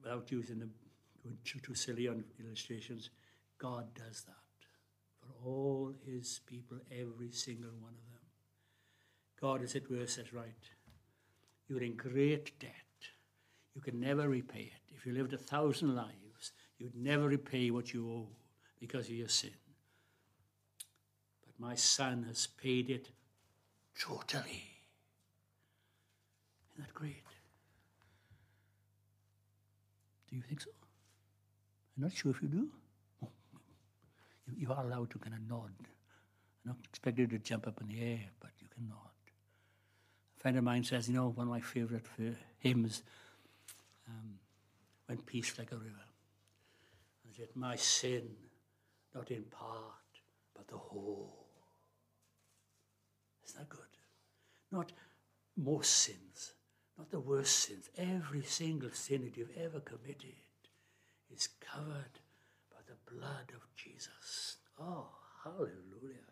without 0.03 0.31
using 0.31 0.59
the 0.59 0.69
too, 1.45 1.61
too 1.61 1.75
silly 1.75 2.09
on 2.09 2.25
illustrations, 2.41 3.11
God 3.59 3.95
does 3.95 4.23
that 4.23 4.35
for 5.21 5.49
all 5.49 5.95
his 6.05 6.41
people, 6.47 6.79
every 6.91 7.31
single 7.31 7.71
one 7.81 7.93
of 7.93 8.11
them. 8.11 8.12
God, 9.43 9.65
as 9.65 9.75
it 9.75 9.91
were, 9.91 10.07
says, 10.07 10.33
right, 10.33 10.47
you're 11.69 11.83
in 11.83 11.97
great 11.97 12.57
debt. 12.61 12.71
You 13.75 13.81
can 13.81 13.99
never 13.99 14.29
repay 14.29 14.71
it. 14.73 14.95
If 14.95 15.05
you 15.05 15.13
lived 15.13 15.33
a 15.33 15.37
thousand 15.37 15.97
lives, 15.97 16.53
you'd 16.79 16.95
never 16.95 17.27
repay 17.27 17.73
what 17.73 17.93
you 17.93 18.09
owe 18.09 18.29
because 18.79 19.07
of 19.07 19.15
your 19.15 19.29
sin. 19.29 19.51
But 21.45 21.59
my 21.59 21.75
son 21.75 22.25
has 22.29 22.47
paid 22.47 22.89
it 22.89 23.09
totally. 23.99 24.63
Isn't 26.73 26.87
that 26.87 26.95
great? 26.95 27.25
Do 30.31 30.37
you 30.37 30.43
think 30.43 30.61
so? 30.61 30.71
I'm 31.97 32.05
not 32.05 32.13
sure 32.13 32.31
if 32.31 32.41
you 32.41 32.49
do. 32.49 32.69
You, 34.47 34.55
you 34.57 34.73
are 34.73 34.85
allowed 34.85 35.11
to 35.11 35.19
kind 35.19 35.35
of 35.35 35.41
nod. 35.49 35.73
I'm 35.81 35.87
not 36.67 36.77
expecting 36.89 37.29
you 37.29 37.39
to 37.39 37.45
jump 37.45 37.67
up 37.67 37.81
in 37.81 37.89
the 37.89 38.01
air, 38.01 38.21
but 38.41 38.51
you 38.61 38.69
can 38.73 38.89
nod. 38.89 39.12
Friend 40.43 40.59
of 40.59 40.65
mine 40.65 40.83
says, 40.83 41.09
you 41.09 41.15
know, 41.15 41.29
one 41.29 41.47
of 41.47 41.53
my 41.53 41.61
favorite 41.61 42.05
hymns, 42.59 43.05
um, 44.09 44.41
When 45.07 45.19
Peace 45.19 45.57
Like 45.57 45.71
a 45.71 45.77
River. 45.77 46.09
And 47.25 47.33
said, 47.33 47.51
My 47.55 47.77
sin, 47.77 48.29
not 49.15 49.31
in 49.31 49.45
part, 49.45 49.79
but 50.53 50.67
the 50.67 50.77
whole. 50.77 51.47
Isn't 53.47 53.57
that 53.57 53.69
good? 53.69 53.87
Not 54.73 54.91
most 55.57 55.91
sins, 55.91 56.55
not 56.99 57.13
the 57.13 57.21
worst 57.21 57.61
sins. 57.61 57.89
Every 57.97 58.43
single 58.43 58.91
sin 58.91 59.23
that 59.23 59.37
you've 59.37 59.57
ever 59.57 59.79
committed 59.79 60.35
is 61.33 61.51
covered 61.61 62.19
by 62.69 62.81
the 62.89 63.15
blood 63.15 63.53
of 63.55 63.63
Jesus. 63.77 64.57
Oh, 64.81 65.07
hallelujah. 65.45 66.27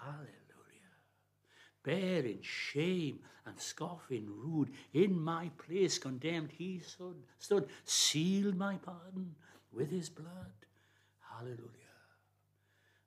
Hallelujah. 0.00 0.47
Bearing 1.82 2.40
shame 2.42 3.20
and 3.46 3.58
scoffing 3.58 4.28
rude, 4.28 4.70
in 4.92 5.18
my 5.18 5.50
place 5.56 5.98
condemned, 5.98 6.50
he 6.56 6.80
stood, 6.80 7.16
stood, 7.38 7.68
sealed 7.84 8.56
my 8.56 8.76
pardon 8.76 9.34
with 9.72 9.90
his 9.90 10.08
blood. 10.08 10.52
Hallelujah. 11.20 11.58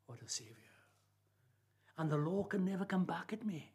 What 0.07 0.21
a 0.25 0.29
Savior. 0.29 0.55
And 1.97 2.09
the 2.09 2.17
law 2.17 2.43
can 2.43 2.65
never 2.65 2.85
come 2.85 3.05
back 3.05 3.31
at 3.33 3.45
me. 3.45 3.71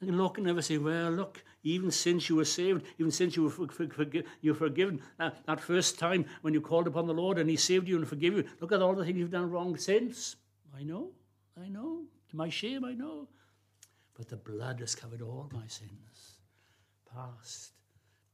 And 0.00 0.16
law 0.16 0.30
can 0.30 0.44
never 0.44 0.62
say, 0.62 0.78
well, 0.78 1.10
look, 1.10 1.44
even 1.62 1.90
since 1.90 2.28
you 2.28 2.36
were 2.36 2.46
saved, 2.46 2.86
even 2.98 3.12
since 3.12 3.36
you 3.36 3.44
were 3.44 3.50
for, 3.50 3.68
for, 3.68 3.86
for, 3.88 4.06
you 4.40 4.52
were 4.52 4.58
forgiven, 4.58 5.02
uh, 5.18 5.30
that 5.46 5.60
first 5.60 5.98
time 5.98 6.24
when 6.40 6.54
you 6.54 6.60
called 6.62 6.86
upon 6.86 7.06
the 7.06 7.12
Lord 7.12 7.38
and 7.38 7.50
He 7.50 7.56
saved 7.56 7.86
you 7.86 7.98
and 7.98 8.08
forgave 8.08 8.32
you, 8.34 8.44
look 8.60 8.72
at 8.72 8.80
all 8.80 8.94
the 8.94 9.04
things 9.04 9.18
you've 9.18 9.30
done 9.30 9.50
wrong 9.50 9.76
since. 9.76 10.36
I 10.74 10.82
know, 10.84 11.10
I 11.62 11.68
know. 11.68 12.04
To 12.30 12.36
my 12.36 12.48
shame, 12.48 12.84
I 12.84 12.94
know. 12.94 13.28
But 14.20 14.28
the 14.28 14.36
blood 14.36 14.80
has 14.80 14.94
covered 14.94 15.22
all 15.22 15.48
my 15.50 15.66
sins, 15.66 16.34
past, 17.10 17.72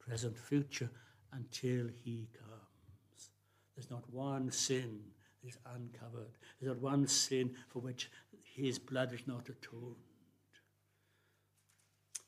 present, 0.01 0.37
future, 0.37 0.91
until 1.33 1.87
He 2.03 2.27
comes. 2.37 3.31
There's 3.77 3.89
not 3.89 4.03
one 4.13 4.51
sin 4.51 4.99
that 5.45 5.49
is 5.49 5.59
uncovered. 5.65 6.33
There's 6.59 6.75
not 6.75 6.83
one 6.83 7.07
sin 7.07 7.55
for 7.69 7.79
which 7.79 8.11
His 8.43 8.81
blood 8.81 9.13
is 9.13 9.29
not 9.29 9.49
atoned. 9.49 9.95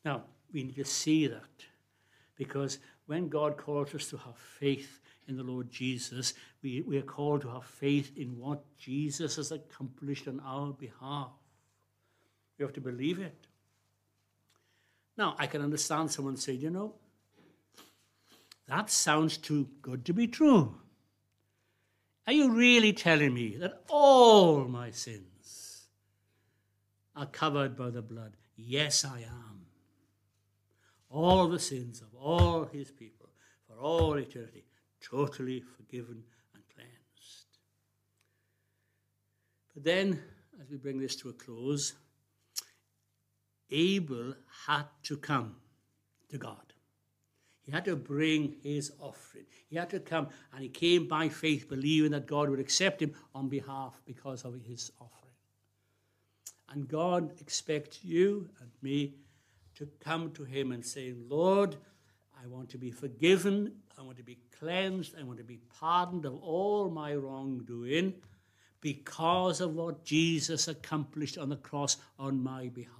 Now, 0.04 0.22
we 0.52 0.62
need 0.62 0.76
to 0.76 0.84
see 0.84 1.26
that 1.26 1.64
because 2.36 2.78
when 3.06 3.28
God 3.28 3.56
calls 3.56 3.92
us 3.92 4.08
to 4.10 4.18
have 4.18 4.36
faith 4.36 5.00
in 5.26 5.36
the 5.36 5.42
Lord 5.42 5.68
Jesus, 5.68 6.34
we, 6.62 6.82
we 6.82 6.96
are 6.96 7.02
called 7.02 7.40
to 7.40 7.48
have 7.48 7.64
faith 7.64 8.16
in 8.16 8.38
what 8.38 8.62
Jesus 8.78 9.34
has 9.34 9.50
accomplished 9.50 10.28
on 10.28 10.40
our 10.46 10.70
behalf. 10.70 11.32
We 12.58 12.64
have 12.64 12.74
to 12.74 12.80
believe 12.80 13.20
it. 13.20 13.46
Now, 15.16 15.34
I 15.38 15.46
can 15.46 15.62
understand 15.62 16.10
someone 16.10 16.36
saying, 16.36 16.60
you 16.60 16.70
know, 16.70 16.94
that 18.66 18.90
sounds 18.90 19.36
too 19.36 19.68
good 19.80 20.04
to 20.06 20.12
be 20.12 20.26
true. 20.26 20.74
Are 22.26 22.32
you 22.32 22.50
really 22.50 22.92
telling 22.92 23.32
me 23.32 23.56
that 23.56 23.82
all 23.88 24.64
my 24.66 24.90
sins 24.90 25.86
are 27.16 27.26
covered 27.26 27.76
by 27.76 27.90
the 27.90 28.02
blood? 28.02 28.36
Yes, 28.56 29.04
I 29.04 29.20
am 29.20 29.58
all 31.10 31.48
the 31.48 31.58
sins 31.58 32.00
of 32.00 32.08
all 32.14 32.64
his 32.64 32.90
people 32.90 33.30
for 33.66 33.78
all 33.78 34.14
eternity, 34.14 34.64
totally 35.00 35.60
forgiven 35.60 36.22
and 36.54 36.62
cleansed. 36.74 37.58
But 39.74 39.84
then, 39.84 40.22
as 40.60 40.70
we 40.70 40.76
bring 40.76 40.98
this 40.98 41.16
to 41.16 41.30
a 41.30 41.32
close, 41.32 41.94
Abel 43.70 44.34
had 44.66 44.84
to 45.04 45.16
come 45.16 45.56
to 46.30 46.38
God. 46.38 46.72
He 47.62 47.72
had 47.72 47.84
to 47.84 47.96
bring 47.96 48.56
his 48.62 48.92
offering. 48.98 49.44
He 49.68 49.76
had 49.76 49.90
to 49.90 50.00
come, 50.00 50.28
and 50.54 50.62
he 50.62 50.68
came 50.68 51.06
by 51.06 51.28
faith, 51.28 51.68
believing 51.68 52.12
that 52.12 52.26
God 52.26 52.48
would 52.48 52.60
accept 52.60 53.02
him 53.02 53.14
on 53.34 53.48
behalf 53.48 54.00
because 54.06 54.44
of 54.44 54.54
his 54.62 54.90
offering. 54.98 55.18
And 56.70 56.88
God 56.88 57.32
expects 57.40 58.04
you 58.04 58.48
and 58.60 58.70
me 58.82 59.14
to 59.76 59.88
come 60.00 60.32
to 60.32 60.44
Him 60.44 60.72
and 60.72 60.84
say, 60.84 61.14
Lord, 61.28 61.76
I 62.42 62.46
want 62.46 62.68
to 62.70 62.78
be 62.78 62.90
forgiven, 62.90 63.72
I 63.98 64.02
want 64.02 64.16
to 64.18 64.22
be 64.22 64.38
cleansed, 64.58 65.14
I 65.18 65.22
want 65.22 65.38
to 65.38 65.44
be 65.44 65.60
pardoned 65.78 66.24
of 66.24 66.34
all 66.42 66.90
my 66.90 67.14
wrongdoing 67.14 68.14
because 68.80 69.60
of 69.60 69.74
what 69.74 70.04
Jesus 70.04 70.68
accomplished 70.68 71.38
on 71.38 71.48
the 71.48 71.56
cross 71.56 71.96
on 72.18 72.42
my 72.42 72.68
behalf. 72.68 72.94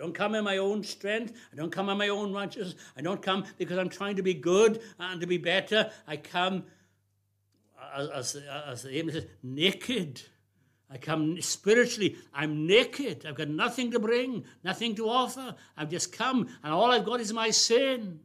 Don't 0.00 0.14
come 0.14 0.34
in 0.34 0.42
my 0.42 0.56
own 0.56 0.82
strength. 0.82 1.34
I 1.52 1.56
don't 1.56 1.70
come 1.70 1.88
in 1.90 1.98
my 1.98 2.08
own 2.08 2.32
righteousness. 2.32 2.74
I 2.96 3.02
don't 3.02 3.22
come 3.22 3.44
because 3.56 3.78
I'm 3.78 3.90
trying 3.90 4.16
to 4.16 4.22
be 4.22 4.34
good 4.34 4.80
and 4.98 5.20
to 5.20 5.26
be 5.26 5.38
better. 5.38 5.92
I 6.08 6.16
come, 6.16 6.64
as, 7.94 8.34
as, 8.66 8.82
the 8.82 8.90
hymn 8.90 9.12
says, 9.12 9.26
naked 9.42 10.22
I 10.92 10.98
come 10.98 11.40
spiritually, 11.40 12.16
I'm 12.34 12.66
naked. 12.66 13.24
I've 13.24 13.36
got 13.36 13.48
nothing 13.48 13.92
to 13.92 14.00
bring, 14.00 14.44
nothing 14.64 14.96
to 14.96 15.08
offer. 15.08 15.54
I've 15.76 15.90
just 15.90 16.12
come, 16.12 16.48
and 16.64 16.72
all 16.72 16.90
I've 16.90 17.04
got 17.04 17.20
is 17.20 17.32
my 17.32 17.50
sin. 17.50 18.20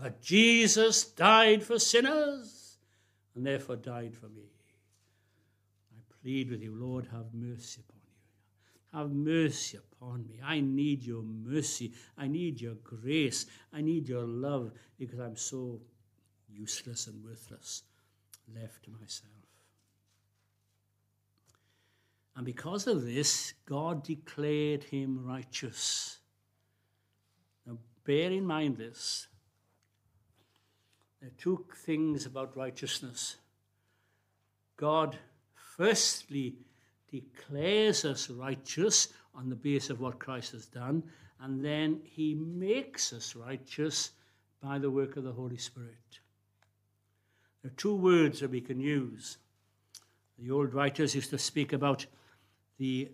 But 0.00 0.22
Jesus 0.22 1.04
died 1.04 1.62
for 1.62 1.78
sinners, 1.78 2.78
and 3.34 3.46
therefore 3.46 3.76
died 3.76 4.14
for 4.14 4.28
me. 4.28 4.48
I 5.92 6.00
plead 6.22 6.50
with 6.50 6.62
you, 6.62 6.74
Lord, 6.74 7.08
have 7.12 7.34
mercy 7.34 7.82
upon 7.86 7.95
you. 7.95 7.95
Have 8.96 9.12
mercy 9.12 9.76
upon 9.76 10.26
me. 10.26 10.40
I 10.42 10.60
need 10.60 11.04
your 11.04 11.22
mercy. 11.22 11.92
I 12.16 12.28
need 12.28 12.62
your 12.62 12.76
grace. 12.76 13.44
I 13.70 13.82
need 13.82 14.08
your 14.08 14.24
love 14.26 14.72
because 14.98 15.18
I'm 15.18 15.36
so 15.36 15.80
useless 16.48 17.06
and 17.06 17.22
worthless, 17.22 17.82
left 18.54 18.84
to 18.84 18.90
myself. 18.90 19.32
And 22.36 22.46
because 22.46 22.86
of 22.86 23.04
this, 23.04 23.52
God 23.66 24.02
declared 24.02 24.84
him 24.84 25.26
righteous. 25.26 26.18
Now, 27.66 27.76
bear 28.02 28.30
in 28.30 28.46
mind 28.46 28.78
this. 28.78 29.28
There 31.20 31.28
are 31.28 31.32
two 31.36 31.66
things 31.84 32.24
about 32.24 32.56
righteousness. 32.56 33.36
God, 34.78 35.18
firstly, 35.76 36.56
declares 37.10 38.04
us 38.04 38.30
righteous 38.30 39.08
on 39.34 39.48
the 39.48 39.56
basis 39.56 39.90
of 39.90 40.00
what 40.00 40.18
Christ 40.18 40.52
has 40.52 40.66
done, 40.66 41.02
and 41.40 41.64
then 41.64 42.00
he 42.04 42.34
makes 42.34 43.12
us 43.12 43.36
righteous 43.36 44.12
by 44.62 44.78
the 44.78 44.90
work 44.90 45.16
of 45.16 45.24
the 45.24 45.32
Holy 45.32 45.58
Spirit. 45.58 46.20
There 47.62 47.70
are 47.70 47.76
two 47.76 47.94
words 47.94 48.40
that 48.40 48.50
we 48.50 48.60
can 48.60 48.80
use. 48.80 49.38
The 50.38 50.50
old 50.50 50.74
writers 50.74 51.14
used 51.14 51.30
to 51.30 51.38
speak 51.38 51.72
about 51.72 52.06
the 52.78 53.10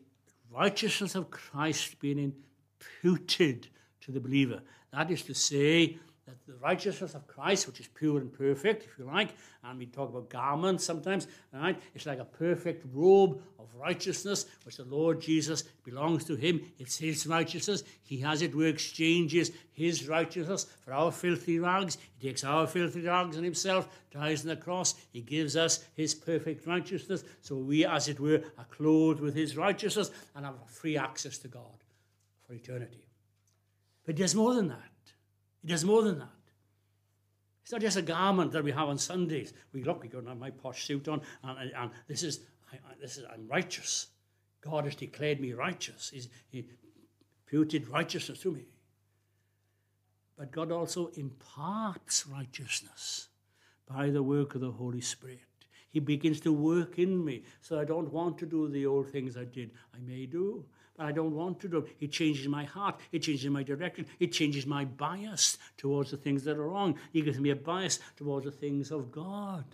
righteousness 0.51 1.15
of 1.15 1.31
Christ 1.31 1.99
being 2.01 2.33
imputed 2.99 3.69
to 4.03 4.13
the 4.13 4.21
believer. 4.21 4.61
That 4.93 5.11
is 5.11 5.23
to 5.23 5.35
say, 5.35 5.99
that 6.33 6.47
the 6.47 6.59
righteousness 6.59 7.15
of 7.15 7.27
Christ, 7.27 7.67
which 7.67 7.81
is 7.81 7.89
pure 7.89 8.19
and 8.19 8.33
perfect, 8.33 8.85
if 8.85 8.99
you 8.99 9.05
like, 9.05 9.35
and 9.65 9.79
we 9.79 9.85
talk 9.85 10.09
about 10.09 10.31
garments 10.31 10.83
sometimes, 10.83 11.27
right? 11.53 11.79
It's 11.95 12.07
like 12.07 12.21
a 12.21 12.25
perfect 12.25 12.87
robe 12.91 13.43
of 13.59 13.67
righteousness, 13.75 14.47
which 14.65 14.79
the 14.79 14.85
Lord 14.85 15.21
Jesus 15.21 15.63
belongs 15.85 16.25
to 16.25 16.35
him. 16.35 16.63
It's 16.79 16.97
his 16.97 17.27
righteousness. 17.27 17.85
He 18.03 18.19
has 18.21 18.41
it 18.41 18.55
where 18.55 18.69
exchanges 18.69 19.51
his 19.73 20.09
righteousness 20.09 20.67
for 20.83 20.95
our 20.95 21.13
filthy 21.13 21.59
rags. 21.59 21.99
He 22.17 22.29
takes 22.29 22.45
our 22.45 22.67
filthy 22.67 23.03
rags 23.03 23.37
on 23.37 23.45
himself, 23.45 23.89
dies 24.11 24.43
on 24.43 24.49
the 24.49 24.57
cross. 24.57 24.95
He 25.13 25.21
gives 25.21 25.55
us 25.55 25.85
his 25.95 26.15
perfect 26.15 26.67
righteousness. 26.67 27.25
So 27.43 27.57
we, 27.57 27.85
as 27.85 28.09
it 28.09 28.19
were, 28.19 28.43
are 28.57 28.67
clothed 28.71 29.21
with 29.21 29.35
his 29.35 29.55
righteousness 29.55 30.11
and 30.35 30.47
have 30.47 30.55
free 30.67 30.97
access 30.97 31.37
to 31.39 31.49
God 31.49 31.85
for 32.47 32.55
eternity. 32.55 33.05
But 34.07 34.17
there's 34.17 34.35
more 34.35 34.55
than 34.55 34.69
that. 34.69 34.92
He 35.63 35.69
does 35.69 35.85
more 35.85 36.03
than 36.03 36.19
that. 36.19 36.29
It's 37.63 37.73
not 37.73 37.81
just 37.81 37.97
a 37.97 38.03
garment 38.03 38.53
that 38.53 38.65
we 38.65 38.73
have 38.73 38.89
on 38.89 38.99
Sundays. 38.99 39.53
We 39.73 39.85
look, 39.85 40.03
we 40.03 40.09
go, 40.09 40.19
and 40.19 40.29
have 40.29 40.39
my 40.39 40.51
posh 40.51 40.85
suit 40.85 41.07
on, 41.09 41.23
and, 41.45 41.73
and 41.77 41.91
this 42.09 42.25
is, 42.25 42.41
I, 42.73 42.77
I, 42.77 42.95
this 43.01 43.17
is, 43.17 43.25
I'm 43.33 43.47
righteous. 43.47 44.09
God 44.61 44.85
has 44.85 44.97
declared 44.97 45.41
me 45.41 45.53
righteous. 45.53 46.11
He's, 46.13 46.29
he 46.49 46.67
imputed 47.47 47.89
righteousness 47.89 48.41
to 48.41 48.51
me. 48.51 48.67
But 50.37 50.51
God 50.51 50.73
also 50.73 51.09
imparts 51.15 52.27
righteousness 52.27 53.29
by 53.87 54.11
the 54.11 54.23
work 54.23 54.55
of 54.55 54.61
the 54.61 54.71
Holy 54.71 55.01
Spirit. 55.01 55.41
He 55.91 56.01
begins 56.01 56.41
to 56.41 56.53
work 56.53 56.99
in 56.99 57.25
me. 57.25 57.43
So 57.61 57.79
I 57.79 57.85
don't 57.85 58.11
want 58.13 58.39
to 58.39 58.47
do 58.47 58.69
the 58.69 58.87
old 58.87 59.11
things 59.11 59.37
I 59.37 59.45
did. 59.45 59.71
I 59.95 59.99
may 60.01 60.27
do, 60.27 60.65
but 60.97 61.07
I 61.07 61.13
don't 61.13 61.35
want 61.35 61.61
to 61.61 61.69
do. 61.69 61.79
It 61.79 61.97
He 61.99 62.09
changes 62.09 62.49
my 62.49 62.65
heart. 62.65 63.01
It 63.13 63.21
changes 63.21 63.51
my 63.51 63.63
direction. 63.63 64.07
It 64.21 64.33
changes 64.33 64.67
my 64.67 64.85
bias 64.85 65.59
towards 65.77 66.11
the 66.11 66.17
things 66.17 66.45
that 66.45 66.59
are 66.59 66.69
wrong. 66.69 66.99
He 67.13 67.23
gives 67.23 67.39
me 67.39 67.51
a 67.51 67.57
bias 67.57 67.99
towards 68.17 68.45
the 68.45 68.53
things 68.53 68.91
of 68.91 69.11
God. 69.11 69.65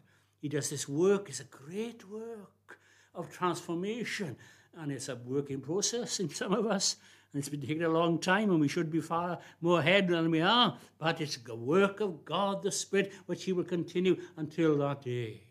He 0.41 0.49
does 0.49 0.71
this 0.71 0.89
work. 0.89 1.29
It's 1.29 1.41
a 1.41 1.45
great 1.45 2.09
work 2.09 2.79
of 3.15 3.33
transformation. 3.33 4.37
And 4.77 4.93
it's 4.93 5.09
a 5.09 5.17
working 5.17 5.61
process 5.61 6.21
in 6.21 6.29
some 6.29 6.53
of 6.53 6.67
us. 6.67 6.97
And 7.33 7.41
it's 7.41 7.49
been 7.49 7.61
taking 7.61 7.83
a 7.83 7.89
long 7.89 8.19
time, 8.19 8.51
and 8.51 8.61
we 8.61 8.69
should 8.69 8.91
be 8.91 9.01
far 9.01 9.39
more 9.61 9.81
ahead 9.81 10.09
than 10.09 10.31
we 10.31 10.41
are. 10.41 10.79
But 10.99 11.21
it's 11.21 11.37
the 11.37 11.57
work 11.57 12.01
of 12.01 12.25
God, 12.25 12.63
the 12.63 12.71
Spirit, 12.71 13.13
which 13.27 13.45
He 13.45 13.53
will 13.53 13.65
continue 13.65 14.17
until 14.37 14.79
that 14.79 15.03
day. 15.03 15.43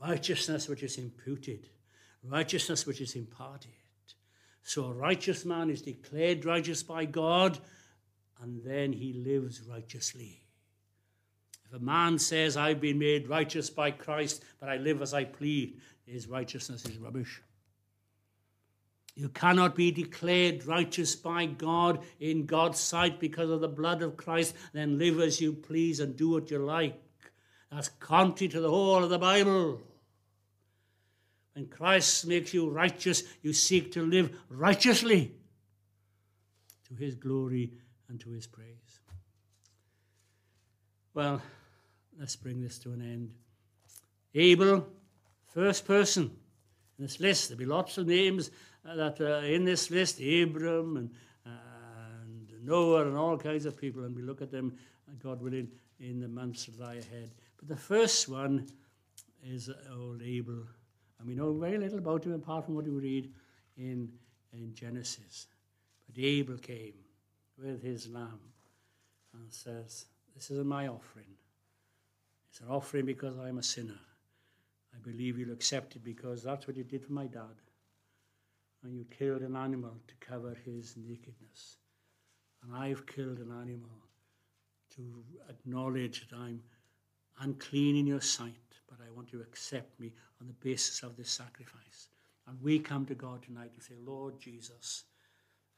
Righteousness 0.00 0.68
which 0.68 0.82
is 0.82 0.98
imputed 0.98 1.68
righteousness 2.24 2.86
which 2.86 3.00
is 3.00 3.14
imparted. 3.14 3.72
So 4.62 4.86
a 4.86 4.92
righteous 4.92 5.44
man 5.44 5.70
is 5.70 5.82
declared 5.82 6.44
righteous 6.44 6.82
by 6.82 7.04
God, 7.04 7.58
and 8.40 8.62
then 8.64 8.92
he 8.92 9.12
lives 9.12 9.62
righteously. 9.62 10.40
If 11.66 11.80
a 11.80 11.84
man 11.84 12.18
says, 12.18 12.56
I've 12.56 12.80
been 12.80 12.98
made 12.98 13.28
righteous 13.28 13.70
by 13.70 13.90
Christ, 13.90 14.44
but 14.60 14.68
I 14.68 14.76
live 14.76 15.02
as 15.02 15.14
I 15.14 15.24
please, 15.24 15.78
his 16.06 16.28
righteousness 16.28 16.84
is 16.84 16.98
rubbish. 16.98 17.42
You 19.14 19.28
cannot 19.28 19.74
be 19.74 19.90
declared 19.90 20.64
righteous 20.66 21.14
by 21.16 21.46
God 21.46 22.02
in 22.18 22.46
God's 22.46 22.78
sight 22.78 23.20
because 23.20 23.50
of 23.50 23.60
the 23.60 23.68
blood 23.68 24.02
of 24.02 24.16
Christ, 24.16 24.54
then 24.72 24.98
live 24.98 25.20
as 25.20 25.40
you 25.40 25.52
please 25.52 26.00
and 26.00 26.16
do 26.16 26.30
what 26.30 26.50
you 26.50 26.58
like. 26.58 27.00
That's 27.70 27.88
contrary 27.88 28.48
to 28.52 28.60
the 28.60 28.70
whole 28.70 29.02
of 29.02 29.10
the 29.10 29.18
Bible. 29.18 29.80
When 31.54 31.66
Christ 31.66 32.26
makes 32.26 32.54
you 32.54 32.68
righteous, 32.70 33.24
you 33.42 33.52
seek 33.52 33.92
to 33.92 34.04
live 34.04 34.34
righteously 34.48 35.32
to 36.88 36.94
his 36.94 37.14
glory 37.14 37.72
and 38.08 38.18
to 38.20 38.30
his 38.30 38.46
praise. 38.46 39.00
Well, 41.14 41.42
let's 42.18 42.36
bring 42.36 42.60
this 42.60 42.78
to 42.80 42.92
an 42.92 43.02
end. 43.02 43.32
Abel, 44.34 44.86
first 45.48 45.86
person 45.86 46.30
in 46.98 47.04
this 47.04 47.20
list. 47.20 47.48
There'll 47.48 47.58
be 47.58 47.66
lots 47.66 47.98
of 47.98 48.06
names 48.06 48.50
uh, 48.88 48.96
that 48.96 49.20
are 49.20 49.44
in 49.44 49.64
this 49.64 49.90
list 49.90 50.20
Abram 50.20 50.96
and, 50.96 51.10
and 51.44 52.48
Noah 52.64 53.06
and 53.06 53.16
all 53.16 53.36
kinds 53.36 53.66
of 53.66 53.78
people, 53.78 54.04
and 54.04 54.16
we 54.16 54.22
look 54.22 54.40
at 54.40 54.50
them, 54.50 54.74
uh, 55.06 55.12
God 55.22 55.42
willing, 55.42 55.68
in 56.00 56.18
the 56.18 56.28
months 56.28 56.64
that 56.64 56.80
lie 56.80 56.94
ahead. 56.94 57.30
But 57.58 57.68
the 57.68 57.76
first 57.76 58.28
one 58.28 58.66
is 59.44 59.68
old 59.94 60.22
Abel 60.22 60.64
and 61.22 61.28
we 61.28 61.36
know 61.36 61.52
very 61.52 61.78
little 61.78 61.98
about 61.98 62.24
him 62.24 62.32
apart 62.32 62.64
from 62.64 62.74
what 62.74 62.84
we 62.84 62.90
read 62.90 63.30
in, 63.76 64.10
in 64.52 64.74
Genesis. 64.74 65.46
But 66.04 66.22
Abel 66.22 66.58
came 66.58 66.94
with 67.56 67.80
his 67.80 68.08
lamb 68.08 68.40
and 69.32 69.52
says, 69.52 70.06
This 70.34 70.50
is 70.50 70.64
my 70.64 70.88
offering. 70.88 71.36
It's 72.50 72.58
an 72.58 72.66
offering 72.68 73.06
because 73.06 73.38
I 73.38 73.48
am 73.48 73.58
a 73.58 73.62
sinner. 73.62 74.00
I 74.92 74.98
believe 74.98 75.38
you'll 75.38 75.52
accept 75.52 75.94
it 75.94 76.02
because 76.02 76.42
that's 76.42 76.66
what 76.66 76.76
you 76.76 76.82
did 76.82 77.04
for 77.04 77.12
my 77.12 77.26
dad. 77.26 77.54
And 78.82 78.92
you 78.92 79.04
killed 79.16 79.42
an 79.42 79.54
animal 79.54 79.94
to 80.08 80.14
cover 80.26 80.56
his 80.64 80.96
nakedness. 80.96 81.76
And 82.64 82.74
I've 82.74 83.06
killed 83.06 83.38
an 83.38 83.52
animal 83.52 83.90
to 84.96 85.24
acknowledge 85.48 86.28
that 86.28 86.36
I'm 86.36 86.62
unclean 87.40 87.94
in 87.94 88.08
your 88.08 88.20
sight 88.20 88.71
but 88.92 89.06
I 89.06 89.10
want 89.10 89.32
you 89.32 89.38
to 89.38 89.44
accept 89.44 89.98
me 89.98 90.12
on 90.40 90.46
the 90.46 90.52
basis 90.54 91.02
of 91.02 91.16
this 91.16 91.30
sacrifice. 91.30 92.08
And 92.46 92.60
we 92.60 92.78
come 92.78 93.06
to 93.06 93.14
God 93.14 93.42
tonight 93.42 93.70
and 93.74 93.82
say, 93.82 93.94
Lord 94.04 94.38
Jesus, 94.38 95.04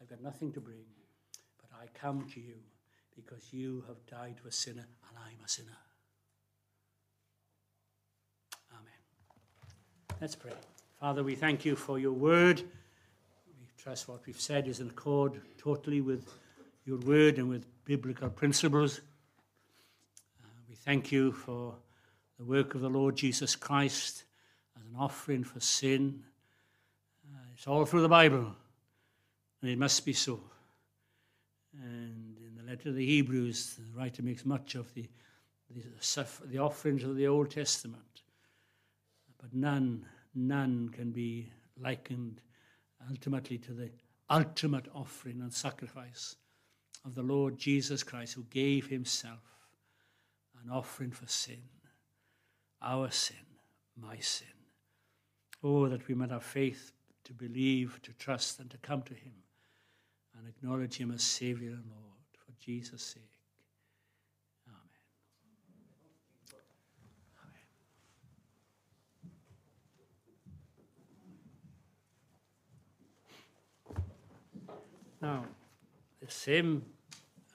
I've 0.00 0.08
got 0.08 0.22
nothing 0.22 0.52
to 0.52 0.60
bring, 0.60 0.84
but 1.60 1.70
I 1.80 1.86
come 1.98 2.26
to 2.34 2.40
you 2.40 2.54
because 3.14 3.52
you 3.52 3.84
have 3.86 4.04
died 4.06 4.36
for 4.40 4.48
a 4.48 4.52
sinner 4.52 4.86
and 5.08 5.18
I'm 5.18 5.44
a 5.44 5.48
sinner. 5.48 5.76
Amen. 8.72 10.18
Let's 10.20 10.34
pray. 10.34 10.52
Father, 10.98 11.22
we 11.22 11.36
thank 11.36 11.64
you 11.64 11.76
for 11.76 11.98
your 11.98 12.12
word. 12.12 12.60
We 13.60 13.68
trust 13.78 14.08
what 14.08 14.26
we've 14.26 14.40
said 14.40 14.66
is 14.66 14.80
in 14.80 14.88
accord 14.88 15.40
totally 15.58 16.00
with 16.00 16.26
your 16.84 16.98
word 16.98 17.38
and 17.38 17.48
with 17.48 17.66
biblical 17.84 18.30
principles. 18.30 19.00
Uh, 20.42 20.48
we 20.68 20.74
thank 20.74 21.12
you 21.12 21.30
for 21.30 21.74
the 22.38 22.44
work 22.44 22.74
of 22.74 22.80
the 22.80 22.88
Lord 22.90 23.16
Jesus 23.16 23.54
Christ 23.56 24.24
as 24.76 24.84
an 24.86 24.96
offering 24.98 25.44
for 25.44 25.60
sin. 25.60 26.22
Uh, 27.32 27.38
it's 27.54 27.66
all 27.66 27.84
through 27.84 28.02
the 28.02 28.08
Bible, 28.08 28.54
and 29.62 29.70
it 29.70 29.78
must 29.78 30.04
be 30.04 30.12
so. 30.12 30.40
And 31.82 32.36
in 32.38 32.56
the 32.56 32.70
letter 32.70 32.90
of 32.90 32.96
the 32.96 33.06
Hebrews, 33.06 33.76
the 33.78 33.98
writer 33.98 34.22
makes 34.22 34.44
much 34.44 34.74
of 34.74 34.92
the, 34.94 35.08
the, 35.70 36.26
the 36.46 36.58
offerings 36.58 37.04
of 37.04 37.16
the 37.16 37.26
Old 37.26 37.50
Testament. 37.50 38.22
But 39.40 39.54
none, 39.54 40.06
none 40.34 40.88
can 40.90 41.10
be 41.10 41.50
likened 41.80 42.40
ultimately 43.10 43.58
to 43.58 43.72
the 43.72 43.90
ultimate 44.30 44.86
offering 44.94 45.40
and 45.40 45.52
sacrifice 45.52 46.36
of 47.04 47.14
the 47.14 47.22
Lord 47.22 47.58
Jesus 47.58 48.02
Christ, 48.02 48.34
who 48.34 48.44
gave 48.44 48.86
himself 48.86 49.42
an 50.62 50.70
offering 50.70 51.10
for 51.10 51.26
sin 51.26 51.58
our 52.84 53.10
sin, 53.10 53.36
my 54.00 54.18
sin. 54.18 54.46
Oh, 55.62 55.88
that 55.88 56.06
we 56.06 56.14
might 56.14 56.30
have 56.30 56.44
faith 56.44 56.92
to 57.24 57.32
believe, 57.32 58.00
to 58.02 58.12
trust, 58.12 58.60
and 58.60 58.70
to 58.70 58.76
come 58.78 59.02
to 59.02 59.14
Him 59.14 59.32
and 60.38 60.46
acknowledge 60.48 60.96
Him 60.96 61.10
as 61.10 61.22
Savior 61.22 61.70
and 61.70 61.84
Lord 61.90 62.20
for 62.36 62.52
Jesus' 62.60 63.02
sake. 63.02 63.22
Now, 75.22 75.42
the 76.20 76.30
same 76.30 76.84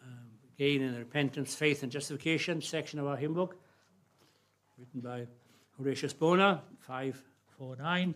um, 0.04 0.32
gain 0.58 0.82
in 0.82 0.92
the 0.92 0.98
repentance, 0.98 1.54
faith, 1.54 1.84
and 1.84 1.92
justification 1.92 2.64
section 2.64 2.98
of 2.98 3.06
our 3.06 3.16
hymn 3.16 3.36
book 3.36 3.58
by 5.02 5.28
Horatius 5.78 6.14
Bonar, 6.14 6.62
549. 6.80 8.16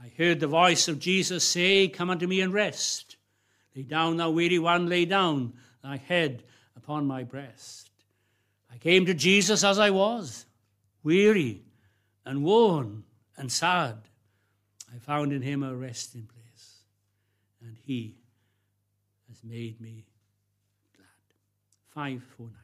I 0.00 0.12
heard 0.18 0.40
the 0.40 0.46
voice 0.46 0.88
of 0.88 0.98
Jesus 0.98 1.46
say, 1.46 1.88
Come 1.88 2.10
unto 2.10 2.26
me 2.26 2.40
and 2.40 2.52
rest. 2.52 3.16
Lay 3.76 3.82
down, 3.82 4.16
thou 4.16 4.30
weary 4.30 4.58
one, 4.58 4.88
lay 4.88 5.04
down 5.04 5.52
thy 5.82 5.96
head 5.96 6.44
upon 6.76 7.06
my 7.06 7.22
breast. 7.22 7.90
I 8.72 8.78
came 8.78 9.06
to 9.06 9.14
Jesus 9.14 9.64
as 9.64 9.78
I 9.78 9.90
was, 9.90 10.46
weary 11.02 11.62
and 12.24 12.42
worn 12.42 13.04
and 13.36 13.50
sad. 13.50 13.98
I 14.94 14.98
found 14.98 15.32
in 15.32 15.42
him 15.42 15.62
a 15.62 15.74
resting 15.74 16.26
place, 16.26 16.84
and 17.62 17.76
he 17.84 18.16
has 19.28 19.42
made 19.42 19.80
me 19.80 20.04
glad. 20.96 21.06
549. 21.94 22.61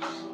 Jesus. 0.00 0.29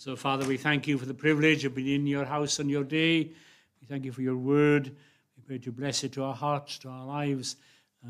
So, 0.00 0.14
Father, 0.14 0.46
we 0.46 0.56
thank 0.58 0.86
you 0.86 0.96
for 0.96 1.06
the 1.06 1.12
privilege 1.12 1.64
of 1.64 1.74
being 1.74 2.02
in 2.02 2.06
your 2.06 2.24
house 2.24 2.60
on 2.60 2.68
your 2.68 2.84
day. 2.84 3.32
We 3.80 3.86
thank 3.88 4.04
you 4.04 4.12
for 4.12 4.22
your 4.22 4.36
word. 4.36 4.94
We 5.36 5.42
pray 5.44 5.58
to 5.58 5.72
bless 5.72 6.04
it 6.04 6.12
to 6.12 6.22
our 6.22 6.36
hearts, 6.36 6.78
to 6.78 6.88
our 6.88 7.04
lives, 7.04 7.56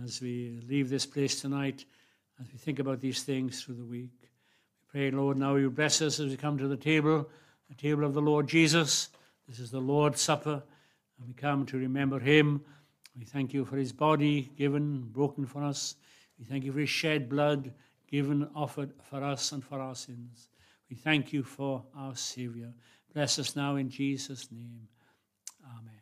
as 0.04 0.20
we 0.20 0.60
leave 0.68 0.90
this 0.90 1.06
place 1.06 1.40
tonight, 1.40 1.86
as 2.42 2.52
we 2.52 2.58
think 2.58 2.78
about 2.78 3.00
these 3.00 3.22
things 3.22 3.62
through 3.62 3.76
the 3.76 3.86
week. 3.86 4.10
We 4.20 5.00
pray, 5.00 5.10
Lord, 5.10 5.38
now 5.38 5.54
you 5.54 5.70
bless 5.70 6.02
us 6.02 6.20
as 6.20 6.28
we 6.28 6.36
come 6.36 6.58
to 6.58 6.68
the 6.68 6.76
table, 6.76 7.26
the 7.70 7.74
table 7.74 8.04
of 8.04 8.12
the 8.12 8.20
Lord 8.20 8.48
Jesus. 8.48 9.08
This 9.48 9.58
is 9.58 9.70
the 9.70 9.80
Lord's 9.80 10.20
Supper, 10.20 10.62
and 11.18 11.26
we 11.26 11.32
come 11.32 11.64
to 11.64 11.78
remember 11.78 12.18
him. 12.18 12.60
We 13.18 13.24
thank 13.24 13.54
you 13.54 13.64
for 13.64 13.78
his 13.78 13.94
body 13.94 14.52
given, 14.58 15.08
broken 15.10 15.46
for 15.46 15.64
us. 15.64 15.94
We 16.38 16.44
thank 16.44 16.64
you 16.64 16.72
for 16.72 16.80
his 16.80 16.90
shed 16.90 17.30
blood 17.30 17.72
given, 18.10 18.46
offered 18.54 18.92
for 19.04 19.24
us 19.24 19.52
and 19.52 19.64
for 19.64 19.80
our 19.80 19.94
sins. 19.94 20.48
We 20.90 20.96
thank 20.96 21.32
you 21.32 21.42
for 21.42 21.84
our 21.96 22.16
Savior. 22.16 22.72
Bless 23.12 23.38
us 23.38 23.56
now 23.56 23.76
in 23.76 23.90
Jesus' 23.90 24.50
name. 24.50 24.88
Amen. 25.64 25.97